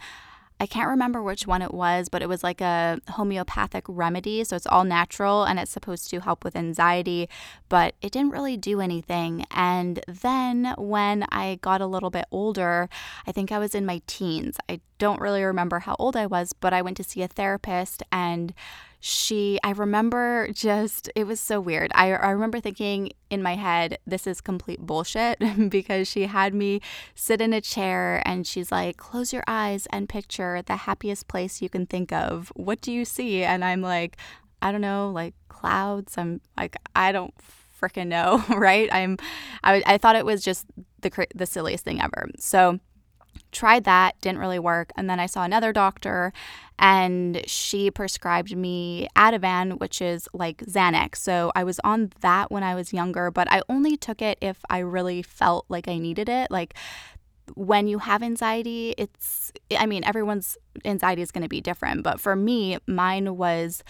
I 0.60 0.66
can't 0.66 0.90
remember 0.90 1.22
which 1.22 1.46
one 1.46 1.62
it 1.62 1.73
was, 1.73 2.11
but 2.11 2.20
it 2.20 2.28
was 2.28 2.44
like 2.44 2.61
a 2.61 3.00
homeopathic 3.08 3.85
remedy. 3.88 4.44
So 4.44 4.56
it's 4.56 4.66
all 4.66 4.85
natural 4.85 5.44
and 5.44 5.58
it's 5.58 5.70
supposed 5.70 6.11
to 6.11 6.20
help 6.20 6.44
with 6.44 6.54
anxiety, 6.54 7.30
but 7.70 7.94
it 8.02 8.12
didn't 8.12 8.32
really 8.32 8.58
do 8.58 8.82
anything. 8.82 9.46
And 9.50 10.04
then 10.06 10.75
when 10.76 11.25
I 11.30 11.58
got 11.62 11.80
a 11.80 11.87
little 11.87 12.11
bit 12.11 12.26
older, 12.30 12.90
I 13.26 13.32
think 13.32 13.50
I 13.50 13.58
was 13.58 13.75
in 13.75 13.87
my 13.87 14.02
teens. 14.06 14.58
I 14.68 14.80
don't 14.99 15.20
really 15.20 15.42
remember 15.42 15.78
how 15.78 15.96
old 15.99 16.14
I 16.14 16.26
was, 16.26 16.52
but 16.52 16.75
I 16.75 16.82
went 16.82 16.99
to 16.99 17.04
see 17.04 17.23
a 17.23 17.28
therapist 17.28 18.02
and 18.12 18.52
she 19.00 19.59
i 19.64 19.71
remember 19.71 20.49
just 20.52 21.11
it 21.14 21.26
was 21.26 21.40
so 21.40 21.61
weird. 21.61 21.90
I, 21.95 22.12
I 22.12 22.30
remember 22.30 22.61
thinking 22.61 23.12
in 23.30 23.42
my 23.42 23.54
head 23.57 23.99
this 24.07 24.26
is 24.26 24.40
complete 24.40 24.80
bullshit 24.80 25.38
because 25.71 26.07
she 26.07 26.26
had 26.26 26.54
me 26.54 26.80
sit 27.14 27.40
in 27.40 27.52
a 27.52 27.61
chair 27.61 28.23
and 28.26 28.47
she's 28.47 28.71
like 28.71 28.99
close 28.99 29.33
your 29.33 29.45
eyes 29.47 29.87
and 29.90 30.09
picture 30.09 30.62
the 30.62 30.76
happiest 30.76 31.28
place 31.28 31.62
you 31.62 31.69
can 31.69 31.87
think 31.87 32.12
of. 32.12 32.52
What 32.54 32.80
do 32.80 32.92
you 32.92 33.04
see? 33.04 33.42
And 33.42 33.64
i'm 33.64 33.80
like 33.80 34.16
i 34.61 34.71
don't 34.71 34.83
know 34.83 35.11
like 35.11 35.35
clouds. 35.49 36.19
I'm 36.19 36.40
like 36.57 36.76
i 36.95 37.11
don't 37.12 37.35
freaking 37.80 38.09
know 38.09 38.45
right? 38.57 38.88
I'm 38.92 39.16
I, 39.64 39.83
I 39.87 39.99
thought 39.99 40.16
it 40.16 40.26
was 40.26 40.42
just 40.42 40.66
the 41.00 41.26
the 41.35 41.47
silliest 41.47 41.85
thing 41.85 42.00
ever. 42.00 42.28
So 42.38 42.78
tried 43.52 43.85
that, 43.85 44.21
didn't 44.21 44.38
really 44.38 44.59
work. 44.59 44.92
And 44.97 45.09
then 45.09 45.21
I 45.21 45.26
saw 45.26 45.45
another 45.45 45.73
doctor 45.73 46.33
and 46.78 47.42
she 47.47 47.90
prescribed 47.90 48.57
me 48.57 49.09
Ativan, 49.16 49.78
which 49.78 50.00
is 50.00 50.28
like 50.33 50.59
Xanax. 50.59 51.16
So 51.16 51.52
I 51.54 51.64
was 51.64 51.78
on 51.85 52.12
that 52.21 52.50
when 52.50 52.62
I 52.62 52.75
was 52.75 52.92
younger, 52.92 53.30
but 53.30 53.50
I 53.50 53.62
only 53.69 53.97
took 53.97 54.23
it 54.23 54.38
if 54.40 54.59
I 54.71 54.78
really 54.78 55.23
felt 55.23 55.66
like 55.69 55.88
I 55.88 55.99
needed 55.99 56.28
it. 56.28 56.50
Like 56.50 56.75
when 57.54 57.87
you 57.87 57.99
have 57.99 58.23
anxiety, 58.23 58.95
it's, 58.97 59.52
I 59.76 59.87
mean, 59.87 60.04
everyone's 60.04 60.57
anxiety 60.85 61.23
is 61.23 61.30
going 61.30 61.42
to 61.42 61.49
be 61.49 61.61
different. 61.61 62.02
But 62.02 62.21
for 62.21 62.35
me, 62.37 62.78
mine 62.87 63.37
was 63.37 63.83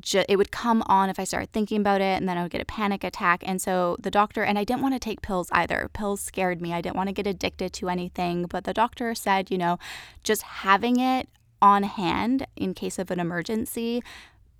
ju- 0.00 0.24
it 0.28 0.36
would 0.36 0.50
come 0.50 0.82
on 0.86 1.10
if 1.10 1.18
I 1.18 1.24
started 1.24 1.52
thinking 1.52 1.80
about 1.80 2.00
it, 2.00 2.18
and 2.18 2.28
then 2.28 2.38
I 2.38 2.42
would 2.42 2.50
get 2.50 2.60
a 2.60 2.66
panic 2.66 3.04
attack. 3.04 3.42
And 3.46 3.60
so 3.60 3.96
the 3.98 4.10
doctor, 4.10 4.42
and 4.42 4.58
I 4.58 4.64
didn't 4.64 4.82
want 4.82 4.94
to 4.94 5.00
take 5.00 5.22
pills 5.22 5.48
either. 5.52 5.90
Pills 5.92 6.20
scared 6.20 6.60
me. 6.60 6.72
I 6.72 6.80
didn't 6.80 6.96
want 6.96 7.08
to 7.08 7.14
get 7.14 7.26
addicted 7.26 7.72
to 7.74 7.88
anything. 7.88 8.46
But 8.46 8.64
the 8.64 8.74
doctor 8.74 9.14
said, 9.14 9.50
you 9.50 9.58
know, 9.58 9.78
just 10.22 10.42
having 10.42 11.00
it 11.00 11.28
on 11.60 11.82
hand 11.82 12.46
in 12.56 12.74
case 12.74 12.98
of 12.98 13.10
an 13.10 13.20
emergency 13.20 14.02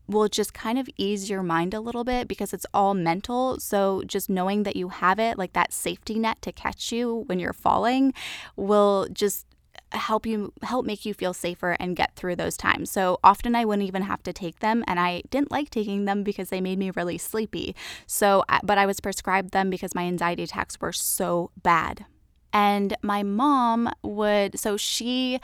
will 0.08 0.28
just 0.28 0.54
kind 0.54 0.78
of 0.78 0.88
ease 0.96 1.28
your 1.28 1.42
mind 1.42 1.74
a 1.74 1.80
little 1.80 2.02
bit 2.02 2.26
because 2.26 2.54
it's 2.54 2.66
all 2.72 2.94
mental. 2.94 3.60
So 3.60 4.02
just 4.06 4.30
knowing 4.30 4.62
that 4.62 4.74
you 4.74 4.88
have 4.88 5.18
it, 5.18 5.36
like 5.36 5.52
that 5.52 5.72
safety 5.72 6.18
net 6.18 6.40
to 6.42 6.50
catch 6.50 6.90
you 6.90 7.24
when 7.26 7.38
you're 7.38 7.52
falling, 7.52 8.14
will 8.56 9.06
just 9.12 9.46
help 9.92 10.26
you 10.26 10.52
help 10.62 10.84
make 10.84 11.04
you 11.04 11.14
feel 11.14 11.32
safer 11.32 11.76
and 11.80 11.96
get 11.96 12.14
through 12.14 12.36
those 12.36 12.56
times. 12.56 12.90
So 12.90 13.18
often 13.24 13.54
I 13.54 13.64
wouldn't 13.64 13.88
even 13.88 14.02
have 14.02 14.22
to 14.24 14.32
take 14.32 14.60
them 14.60 14.84
and 14.86 15.00
I 15.00 15.22
didn't 15.30 15.50
like 15.50 15.70
taking 15.70 16.04
them 16.04 16.22
because 16.22 16.50
they 16.50 16.60
made 16.60 16.78
me 16.78 16.90
really 16.90 17.18
sleepy. 17.18 17.74
So 18.06 18.44
but 18.62 18.78
I 18.78 18.86
was 18.86 19.00
prescribed 19.00 19.52
them 19.52 19.70
because 19.70 19.94
my 19.94 20.02
anxiety 20.02 20.42
attacks 20.42 20.80
were 20.80 20.92
so 20.92 21.50
bad. 21.62 22.06
And 22.52 22.96
my 23.02 23.22
mom 23.22 23.90
would 24.02 24.58
so 24.58 24.76
she 24.76 25.40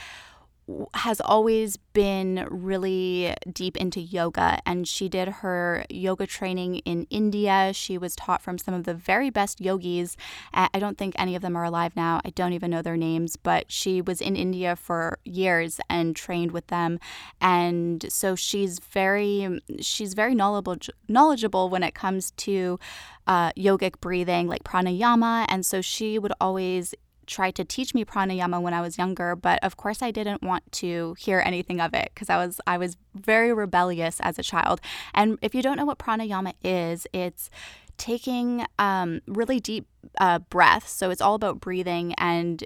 has 0.95 1.21
always 1.21 1.77
been 1.77 2.47
really 2.51 3.35
deep 3.53 3.77
into 3.77 4.01
yoga 4.01 4.61
and 4.65 4.89
she 4.89 5.09
did 5.09 5.29
her 5.29 5.85
yoga 5.91 6.27
training 6.27 6.77
in 6.79 7.07
India. 7.11 7.73
She 7.75 7.99
was 7.99 8.17
taught 8.17 8.41
from 8.41 8.57
some 8.59 8.75
of 8.75 8.85
the 8.85 8.95
very 8.95 9.31
best 9.31 9.61
yogis. 9.61 10.17
I 10.55 10.79
don't 10.79 10.97
think 10.97 11.15
any 11.19 11.37
of 11.37 11.43
them 11.43 11.57
are 11.57 11.65
alive 11.65 11.95
now. 11.97 12.21
I 12.25 12.31
don't 12.31 12.55
even 12.55 12.71
know 12.71 12.83
their 12.83 12.97
names, 12.97 13.37
but 13.37 13.71
she 13.71 14.01
was 14.01 14.21
in 14.21 14.37
India 14.37 14.75
for 14.75 15.19
years 15.25 15.81
and 15.91 16.17
trained 16.17 16.53
with 16.53 16.69
them. 16.69 16.99
And 17.41 18.05
so 18.09 18.35
she's 18.35 18.79
very 18.79 19.61
she's 19.81 20.15
very 20.15 20.35
knowledgeable 20.35 20.95
knowledgeable 21.09 21.69
when 21.69 21.83
it 21.83 21.95
comes 21.95 22.31
to 22.33 22.79
uh, 23.27 23.53
yogic 23.53 24.01
breathing 24.01 24.47
like 24.47 24.65
pranayama 24.65 25.47
and 25.49 25.65
so 25.65 25.81
she 25.81 26.19
would 26.19 26.33
always 26.41 26.95
tried 27.27 27.55
to 27.57 27.65
teach 27.65 27.95
me 27.95 28.05
pranayama 28.05 28.61
when 28.61 28.75
I 28.75 28.81
was 28.81 28.99
younger, 28.99 29.37
but 29.37 29.59
of 29.63 29.77
course 29.77 30.03
I 30.03 30.11
didn't 30.11 30.43
want 30.43 30.71
to 30.73 31.15
hear 31.19 31.43
anything 31.45 31.81
of 31.81 31.95
it 31.95 32.11
because 32.15 32.31
I 32.31 32.37
was 32.37 32.61
I 32.67 32.79
was 32.79 32.97
very 33.15 33.53
rebellious 33.53 34.21
as 34.21 34.39
a 34.39 34.43
child. 34.43 34.81
And 35.13 35.39
if 35.43 35.55
you 35.55 35.63
don't 35.63 35.77
know 35.77 35.85
what 35.85 35.99
pranayama 35.99 36.55
is, 36.63 37.07
it's 37.13 37.51
taking 37.97 38.67
um, 38.79 39.21
really 39.27 39.61
deep 39.61 39.87
uh, 40.19 40.39
breaths. 40.39 40.91
So 40.91 41.11
it's 41.11 41.21
all 41.21 41.35
about 41.35 41.61
breathing, 41.61 42.15
and 42.15 42.65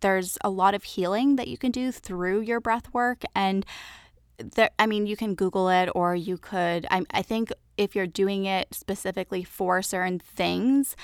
there's 0.00 0.38
a 0.44 0.50
lot 0.50 0.74
of 0.74 0.84
healing 0.84 1.36
that 1.36 1.48
you 1.48 1.58
can 1.58 1.70
do 1.70 1.92
through 1.92 2.40
your 2.40 2.60
breath 2.60 2.92
work. 2.92 3.22
And 3.34 3.66
there, 4.38 4.70
I 4.78 4.86
mean, 4.86 5.06
you 5.06 5.16
can 5.16 5.34
Google 5.34 5.68
it, 5.68 5.88
or 5.94 6.14
you 6.14 6.38
could. 6.38 6.86
I, 6.90 7.04
I 7.10 7.22
think 7.22 7.50
if 7.76 7.94
you're 7.96 8.06
doing 8.06 8.44
it 8.44 8.72
specifically 8.72 9.44
for 9.44 9.82
certain 9.82 10.18
things, 10.18 10.96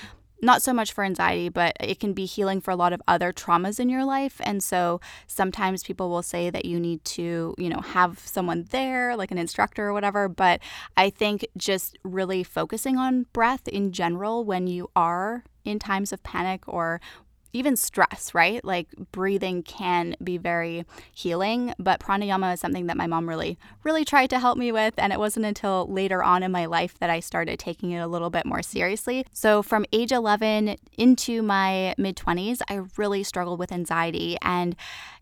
not 0.45 0.61
so 0.61 0.73
much 0.73 0.93
for 0.93 1.03
anxiety, 1.03 1.49
but 1.49 1.75
it 1.79 1.99
can 1.99 2.13
be 2.13 2.25
healing 2.25 2.61
for 2.61 2.71
a 2.71 2.75
lot 2.75 2.93
of 2.93 3.01
other 3.07 3.33
traumas 3.33 3.79
in 3.79 3.89
your 3.89 4.05
life. 4.05 4.39
And 4.43 4.63
so 4.63 5.01
sometimes 5.27 5.83
people 5.83 6.09
will 6.09 6.21
say 6.21 6.49
that 6.49 6.65
you 6.65 6.79
need 6.79 7.03
to, 7.05 7.55
you 7.57 7.69
know, 7.69 7.79
have 7.79 8.19
someone 8.19 8.67
there, 8.69 9.15
like 9.15 9.31
an 9.31 9.37
instructor 9.37 9.87
or 9.87 9.93
whatever. 9.93 10.29
But 10.29 10.61
I 10.95 11.09
think 11.09 11.45
just 11.57 11.97
really 12.03 12.43
focusing 12.43 12.97
on 12.97 13.25
breath 13.33 13.67
in 13.67 13.91
general 13.91 14.45
when 14.45 14.67
you 14.67 14.89
are 14.95 15.43
in 15.65 15.79
times 15.79 16.13
of 16.13 16.21
panic 16.23 16.63
or 16.67 17.01
even 17.55 17.75
stress, 17.75 18.33
right? 18.33 18.63
Like 18.63 18.87
breathing 19.11 19.63
can 19.63 20.15
be 20.23 20.37
very 20.37 20.85
healing, 21.13 21.73
but 21.79 21.99
pranayama 21.99 22.53
is 22.53 22.59
something 22.59 22.87
that 22.87 22.97
my 22.97 23.07
mom 23.07 23.29
really, 23.29 23.57
really 23.83 24.03
tried 24.03 24.29
to 24.31 24.39
help 24.39 24.57
me 24.57 24.71
with. 24.71 24.93
And 24.97 25.13
it 25.13 25.19
wasn't 25.19 25.45
until 25.45 25.87
later 25.87 26.21
on 26.21 26.43
in 26.43 26.51
my 26.51 26.65
life 26.65 26.99
that 26.99 27.09
I 27.09 27.19
started 27.19 27.57
taking 27.57 27.91
it 27.91 27.99
a 27.99 28.07
little 28.07 28.29
bit 28.29 28.45
more 28.45 28.61
seriously. 28.61 29.25
So 29.31 29.63
from 29.63 29.85
age 29.93 30.11
11 30.11 30.75
into 30.97 31.41
my 31.41 31.95
mid 31.97 32.17
20s, 32.17 32.61
I 32.69 32.81
really 32.97 33.23
struggled 33.23 33.59
with 33.59 33.71
anxiety 33.71 34.37
and 34.41 34.75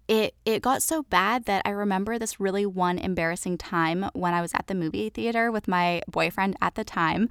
it 0.07 0.35
it 0.45 0.61
got 0.61 0.83
so 0.83 1.03
bad 1.03 1.45
that 1.45 1.61
I 1.65 1.69
remember 1.69 2.19
this 2.19 2.39
really 2.39 2.65
one 2.65 2.97
embarrassing 2.97 3.57
time 3.57 4.09
when 4.13 4.33
I 4.33 4.41
was 4.41 4.53
at 4.53 4.67
the 4.67 4.75
movie 4.75 5.09
theater 5.09 5.51
with 5.51 5.67
my 5.67 6.01
boyfriend 6.09 6.57
at 6.61 6.75
the 6.75 6.83
time. 6.83 7.29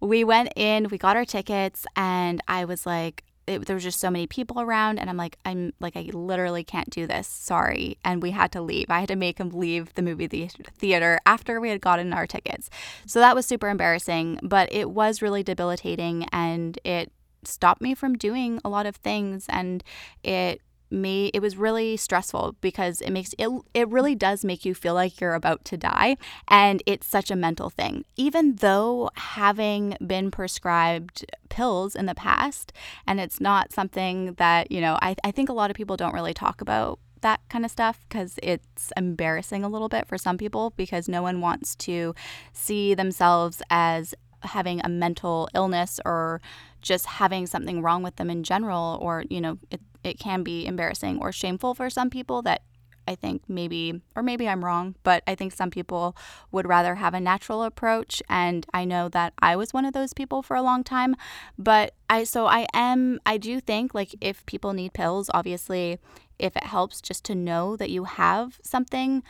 We 0.00 0.24
went 0.24 0.52
in, 0.56 0.88
we 0.88 0.98
got 0.98 1.16
our 1.16 1.24
tickets, 1.24 1.84
and 1.96 2.40
I 2.46 2.64
was 2.64 2.86
like, 2.86 3.24
it, 3.46 3.66
there 3.66 3.74
was 3.74 3.82
just 3.82 4.00
so 4.00 4.10
many 4.10 4.26
people 4.26 4.60
around 4.60 4.98
and 4.98 5.10
i'm 5.10 5.16
like 5.16 5.36
i'm 5.44 5.72
like 5.80 5.96
i 5.96 6.08
literally 6.12 6.64
can't 6.64 6.90
do 6.90 7.06
this. 7.06 7.26
Sorry. 7.26 7.98
And 8.04 8.22
we 8.22 8.30
had 8.30 8.52
to 8.52 8.60
leave. 8.60 8.86
I 8.90 9.00
had 9.00 9.08
to 9.08 9.16
make 9.16 9.38
him 9.38 9.50
leave 9.50 9.94
the 9.94 10.02
movie 10.02 10.26
the- 10.26 10.50
theater 10.78 11.18
after 11.26 11.60
we 11.60 11.70
had 11.70 11.80
gotten 11.80 12.12
our 12.12 12.26
tickets. 12.26 12.70
So 13.06 13.18
that 13.20 13.34
was 13.34 13.46
super 13.46 13.68
embarrassing 13.68 14.38
but 14.42 14.72
it 14.72 14.90
was 14.90 15.22
really 15.22 15.42
debilitating 15.42 16.26
and 16.32 16.78
it 16.84 17.12
stopped 17.44 17.82
me 17.82 17.94
from 17.94 18.16
doing 18.16 18.60
a 18.64 18.68
lot 18.68 18.86
of 18.86 18.96
things 18.96 19.46
and 19.48 19.82
it 20.22 20.60
me 20.92 21.30
it 21.34 21.40
was 21.40 21.56
really 21.56 21.96
stressful 21.96 22.56
because 22.60 23.00
it 23.00 23.10
makes 23.10 23.34
it 23.38 23.48
it 23.74 23.88
really 23.88 24.14
does 24.14 24.44
make 24.44 24.64
you 24.64 24.74
feel 24.74 24.94
like 24.94 25.20
you're 25.20 25.34
about 25.34 25.64
to 25.66 25.76
die. 25.76 26.16
And 26.48 26.82
it's 26.86 27.06
such 27.06 27.30
a 27.30 27.36
mental 27.36 27.70
thing. 27.70 28.04
Even 28.16 28.56
though 28.56 29.10
having 29.14 29.96
been 30.06 30.30
prescribed 30.30 31.24
pills 31.48 31.94
in 31.94 32.06
the 32.06 32.14
past 32.14 32.72
and 33.06 33.20
it's 33.20 33.40
not 33.40 33.72
something 33.72 34.34
that 34.34 34.70
you 34.70 34.80
know 34.80 34.98
I, 35.02 35.16
I 35.24 35.30
think 35.30 35.48
a 35.48 35.52
lot 35.52 35.70
of 35.70 35.76
people 35.76 35.96
don't 35.96 36.14
really 36.14 36.34
talk 36.34 36.60
about 36.60 36.98
that 37.22 37.40
kind 37.48 37.64
of 37.64 37.70
stuff 37.70 38.00
because 38.08 38.38
it's 38.42 38.92
embarrassing 38.96 39.64
a 39.64 39.68
little 39.68 39.88
bit 39.88 40.06
for 40.06 40.18
some 40.18 40.36
people 40.36 40.72
because 40.76 41.08
no 41.08 41.22
one 41.22 41.40
wants 41.40 41.74
to 41.76 42.14
see 42.52 42.94
themselves 42.94 43.62
as 43.70 44.14
having 44.42 44.80
a 44.84 44.88
mental 44.88 45.48
illness 45.54 46.00
or 46.04 46.40
just 46.80 47.06
having 47.06 47.46
something 47.46 47.80
wrong 47.80 48.02
with 48.02 48.16
them 48.16 48.28
in 48.28 48.42
general 48.42 48.98
or 49.00 49.24
you 49.30 49.40
know 49.40 49.58
it, 49.70 49.80
it 50.04 50.18
can 50.18 50.42
be 50.42 50.66
embarrassing 50.66 51.18
or 51.20 51.32
shameful 51.32 51.74
for 51.74 51.90
some 51.90 52.10
people 52.10 52.42
that 52.42 52.62
I 53.06 53.14
think 53.14 53.42
maybe, 53.48 54.00
or 54.14 54.22
maybe 54.22 54.48
I'm 54.48 54.64
wrong, 54.64 54.94
but 55.02 55.22
I 55.26 55.34
think 55.34 55.52
some 55.52 55.70
people 55.70 56.16
would 56.50 56.68
rather 56.68 56.94
have 56.96 57.14
a 57.14 57.20
natural 57.20 57.64
approach. 57.64 58.22
And 58.28 58.64
I 58.72 58.84
know 58.84 59.08
that 59.08 59.32
I 59.40 59.56
was 59.56 59.72
one 59.72 59.84
of 59.84 59.92
those 59.92 60.12
people 60.12 60.42
for 60.42 60.56
a 60.56 60.62
long 60.62 60.84
time. 60.84 61.16
But 61.58 61.94
I, 62.08 62.24
so 62.24 62.46
I 62.46 62.66
am, 62.72 63.18
I 63.26 63.38
do 63.38 63.60
think 63.60 63.94
like 63.94 64.14
if 64.20 64.46
people 64.46 64.72
need 64.72 64.92
pills, 64.92 65.30
obviously, 65.34 65.98
if 66.38 66.56
it 66.56 66.64
helps 66.64 67.00
just 67.00 67.24
to 67.24 67.34
know 67.34 67.76
that 67.76 67.90
you 67.90 68.04
have 68.04 68.60
something 68.62 69.22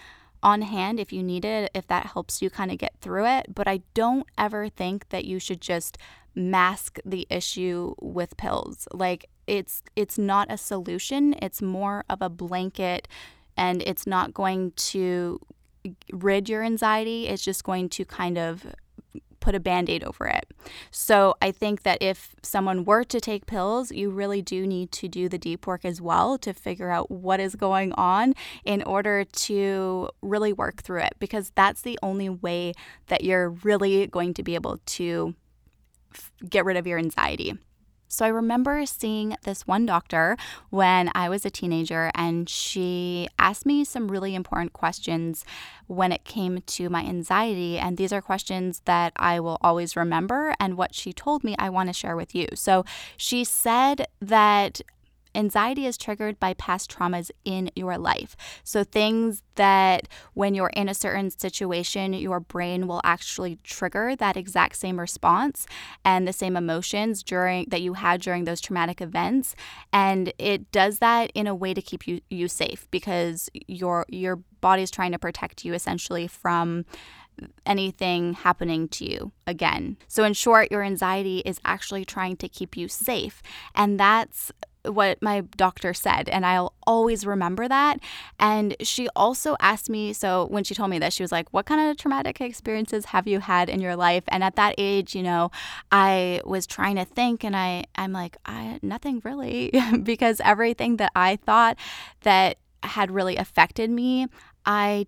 on 0.43 0.63
hand 0.63 0.99
if 0.99 1.13
you 1.13 1.23
need 1.23 1.45
it, 1.45 1.71
if 1.75 1.87
that 1.87 2.07
helps 2.07 2.43
you 2.43 2.51
kind 2.51 2.71
of 2.71 2.79
get 2.79 2.95
through 3.01 3.27
it. 3.27 3.55
But 3.55 3.69
I 3.69 3.83
don't 3.95 4.27
ever 4.37 4.69
think 4.69 5.09
that 5.11 5.25
you 5.25 5.39
should 5.39 5.61
just 5.61 5.99
mask 6.35 6.99
the 7.05 7.27
issue 7.31 7.95
with 8.01 8.37
pills. 8.37 8.89
Like 8.93 9.29
it's 9.47 9.83
it's 9.97 10.19
not 10.19 10.51
a 10.51 10.57
solution, 10.57 11.35
it's 11.41 11.61
more 11.63 12.05
of 12.09 12.23
a 12.23 12.29
blanket 12.29 13.09
and 13.57 13.83
it's 13.83 14.07
not 14.07 14.33
going 14.33 14.73
to 14.73 15.41
rid 16.13 16.49
your 16.49 16.63
anxiety. 16.63 17.29
It's 17.29 17.45
just 17.45 17.65
going 17.65 17.89
to 17.91 18.05
kind 18.05 18.39
of 18.39 18.67
put 19.43 19.55
a 19.55 19.61
band 19.61 19.91
aid 19.91 20.03
over 20.05 20.27
it. 20.27 20.47
So 20.91 21.35
I 21.43 21.51
think 21.51 21.83
that 21.83 21.99
if 22.01 22.35
someone 22.43 22.85
were 22.85 23.05
to 23.05 23.21
take 23.21 23.45
pills, 23.45 23.93
you 23.93 24.09
really 24.09 24.41
do 24.41 24.67
need 24.67 24.91
to 24.93 25.09
do 25.09 25.29
the 25.29 25.37
deep 25.37 25.67
work 25.67 25.85
as 25.85 26.01
well 26.01 26.39
to 26.39 26.55
figure 26.55 26.91
out 26.91 27.11
what 27.11 27.41
is 27.41 27.55
going 27.57 27.93
on 27.95 28.35
in 28.65 28.83
order 28.85 29.25
to 29.25 30.09
really 30.23 30.53
work 30.53 30.83
through 30.83 31.01
it 31.01 31.15
because 31.19 31.53
that's 31.55 31.83
the 31.83 31.99
only 32.03 32.31
way 32.31 32.73
that 33.09 33.25
you're 33.25 33.51
really 33.51 34.07
going 34.07 34.33
to 34.35 34.43
be 34.43 34.55
able 34.55 34.79
to 34.87 35.35
get 36.49 36.65
rid 36.65 36.77
of 36.77 36.87
your 36.87 36.99
anxiety. 36.99 37.59
So 38.13 38.27
I 38.27 38.29
remember 38.29 38.85
seeing 38.85 39.39
this 39.45 39.67
one 39.67 39.87
doctor 39.87 40.37
when 40.69 41.11
I 41.15 41.31
was 41.31 41.47
a 41.47 41.51
teenager, 41.51 42.11
and 42.15 42.47
she 42.47 43.27
asked 43.39 43.65
me 43.65 43.85
some 43.85 44.09
really 44.09 44.35
important 44.35 44.75
questions 44.75 45.47
when 45.87 46.13
it 46.13 46.25
came 46.25 46.61
to 46.61 46.91
my 46.91 47.03
anxiety. 47.05 47.79
And 47.79 47.97
these 47.97 48.13
are 48.13 48.21
questions 48.21 48.83
that 48.85 49.15
I 49.17 49.41
will 49.41 49.57
always 49.63 49.97
remember. 49.97 50.55
And 50.61 50.77
what 50.77 50.95
she 50.95 51.15
told 51.15 51.43
me, 51.43 51.57
I 51.59 51.71
want 51.71 51.89
to 51.89 51.95
share 51.95 52.15
with 52.15 52.35
you. 52.35 52.49
So 52.55 52.85
she 53.17 53.45
said 53.45 54.07
that 54.21 54.83
Anxiety 55.35 55.87
is 55.87 55.97
triggered 55.97 56.39
by 56.39 56.55
past 56.55 56.91
traumas 56.91 57.31
in 57.45 57.71
your 57.75 57.99
life. 57.99 58.37
So, 58.65 58.85
things 58.85 59.43
that 59.55 60.09
when 60.35 60.55
you're 60.55 60.73
in 60.75 60.89
a 60.89 60.95
certain 60.95 61.31
situation, 61.31 62.13
your 62.15 62.41
brain 62.41 62.87
will 62.87 63.01
actually 63.05 63.59
trigger 63.63 64.17
that 64.17 64.37
exact 64.37 64.77
same 64.77 64.99
response 64.99 65.67
and 66.05 66.27
the 66.27 66.33
same 66.33 66.57
emotions 66.57 67.23
during 67.23 67.67
that 67.69 67.83
you 67.83 67.95
had 67.95 68.21
during 68.21 68.45
those 68.45 68.61
traumatic 68.61 69.01
events. 69.01 69.55
And 69.93 70.33
it 70.39 70.71
does 70.73 70.99
that 70.99 71.31
in 71.35 71.47
a 71.47 71.55
way 71.55 71.75
to 71.75 71.83
keep 71.83 72.07
you, 72.07 72.21
you 72.31 72.49
safe 72.49 72.87
because 72.91 73.49
your 73.67 74.07
your 74.09 74.37
body 74.61 74.83
is 74.83 74.91
trying 74.91 75.13
to 75.13 75.19
protect 75.19 75.65
you 75.65 75.75
essentially 75.75 76.27
from 76.27 76.85
anything 77.67 78.35
happening 78.35 78.89
to 78.89 79.11
you 79.11 79.33
again. 79.47 79.97
So, 80.09 80.25
in 80.25 80.35
short, 80.35 80.71
your 80.71 80.83
anxiety 80.83 81.39
is 81.41 81.61
actually 81.65 82.05
trying 82.05 82.37
to 82.37 82.49
keep 82.49 82.77
you 82.77 82.89
safe. 82.89 83.43
And 83.75 83.99
that's 83.99 84.53
what 84.85 85.21
my 85.23 85.43
doctor 85.57 85.95
said 85.95 86.29
and 86.29 86.45
I'll 86.45 86.75
always 86.87 87.25
remember 87.25 87.69
that. 87.69 88.01
And 88.39 88.77
she 88.81 89.09
also 89.15 89.57
asked 89.61 89.89
me 89.89 90.13
so 90.13 90.47
when 90.51 90.65
she 90.65 90.75
told 90.75 90.91
me 90.91 90.99
that 90.99 91.13
she 91.13 91.23
was 91.23 91.33
like, 91.33 91.49
"What 91.53 91.67
kind 91.67 91.91
of 91.91 91.97
traumatic 91.97 92.41
experiences 92.41 93.07
have 93.07 93.27
you 93.27 93.41
had 93.41 93.69
in 93.69 93.81
your 93.81 93.97
life?" 93.97 94.25
And 94.29 94.43
at 94.43 94.57
that 94.57 94.75
age, 94.79 95.15
you 95.15 95.23
know, 95.23 95.51
I 95.91 96.41
was 96.45 96.67
trying 96.67 96.97
to 96.97 97.05
think 97.05 97.45
and 97.45 97.57
I 97.57 97.85
I'm 97.95 98.13
like, 98.13 98.37
"I 98.45 98.79
nothing 98.83 99.21
really," 99.25 99.73
because 100.03 100.41
everything 100.45 100.97
that 100.97 101.13
I 101.15 101.37
thought 101.37 101.77
that 102.23 102.59
had 102.83 103.11
really 103.11 103.37
affected 103.37 103.91
me, 103.91 104.27
I 104.67 105.07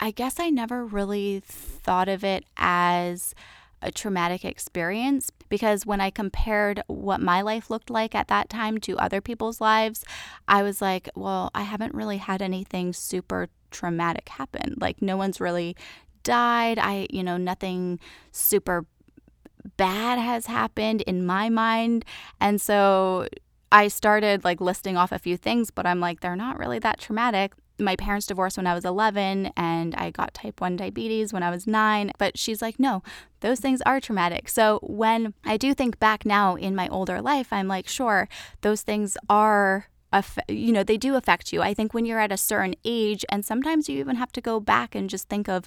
I 0.00 0.10
guess 0.10 0.40
I 0.40 0.50
never 0.50 0.84
really 0.84 1.40
thought 1.46 2.08
of 2.08 2.24
it 2.24 2.44
as 2.56 3.34
a 3.82 3.90
traumatic 3.90 4.44
experience 4.44 5.30
because 5.48 5.84
when 5.84 6.00
I 6.00 6.10
compared 6.10 6.82
what 6.86 7.20
my 7.20 7.42
life 7.42 7.70
looked 7.70 7.90
like 7.90 8.14
at 8.14 8.28
that 8.28 8.48
time 8.48 8.78
to 8.78 8.98
other 8.98 9.20
people's 9.20 9.60
lives, 9.60 10.04
I 10.48 10.62
was 10.62 10.80
like, 10.80 11.08
well, 11.14 11.50
I 11.54 11.62
haven't 11.62 11.94
really 11.94 12.18
had 12.18 12.42
anything 12.42 12.92
super 12.92 13.48
traumatic 13.70 14.28
happen. 14.28 14.76
Like, 14.80 15.02
no 15.02 15.16
one's 15.16 15.40
really 15.40 15.76
died. 16.22 16.78
I, 16.78 17.06
you 17.10 17.22
know, 17.22 17.36
nothing 17.36 17.98
super 18.30 18.86
bad 19.76 20.18
has 20.18 20.46
happened 20.46 21.02
in 21.02 21.26
my 21.26 21.48
mind. 21.48 22.04
And 22.40 22.60
so 22.60 23.26
I 23.70 23.88
started 23.88 24.44
like 24.44 24.60
listing 24.60 24.96
off 24.96 25.12
a 25.12 25.18
few 25.18 25.36
things, 25.36 25.70
but 25.70 25.86
I'm 25.86 26.00
like, 26.00 26.20
they're 26.20 26.36
not 26.36 26.58
really 26.58 26.78
that 26.80 26.98
traumatic 26.98 27.52
my 27.82 27.96
parents 27.96 28.26
divorced 28.26 28.56
when 28.56 28.66
I 28.66 28.74
was 28.74 28.84
11 28.84 29.52
and 29.56 29.94
I 29.94 30.10
got 30.10 30.34
type 30.34 30.60
1 30.60 30.76
diabetes 30.76 31.32
when 31.32 31.42
I 31.42 31.50
was 31.50 31.66
9. 31.66 32.12
But 32.18 32.38
she's 32.38 32.62
like, 32.62 32.78
no, 32.78 33.02
those 33.40 33.60
things 33.60 33.82
are 33.82 34.00
traumatic. 34.00 34.48
So 34.48 34.78
when 34.82 35.34
I 35.44 35.56
do 35.56 35.74
think 35.74 35.98
back 35.98 36.24
now 36.24 36.54
in 36.56 36.74
my 36.74 36.88
older 36.88 37.20
life, 37.20 37.52
I'm 37.52 37.68
like, 37.68 37.88
sure, 37.88 38.28
those 38.60 38.82
things 38.82 39.16
are 39.28 39.88
you 40.48 40.72
know 40.72 40.82
they 40.82 40.96
do 40.96 41.14
affect 41.14 41.52
you 41.52 41.62
i 41.62 41.72
think 41.72 41.94
when 41.94 42.04
you're 42.04 42.20
at 42.20 42.32
a 42.32 42.36
certain 42.36 42.74
age 42.84 43.24
and 43.30 43.44
sometimes 43.44 43.88
you 43.88 43.98
even 43.98 44.16
have 44.16 44.32
to 44.32 44.40
go 44.40 44.60
back 44.60 44.94
and 44.94 45.08
just 45.08 45.28
think 45.28 45.48
of 45.48 45.66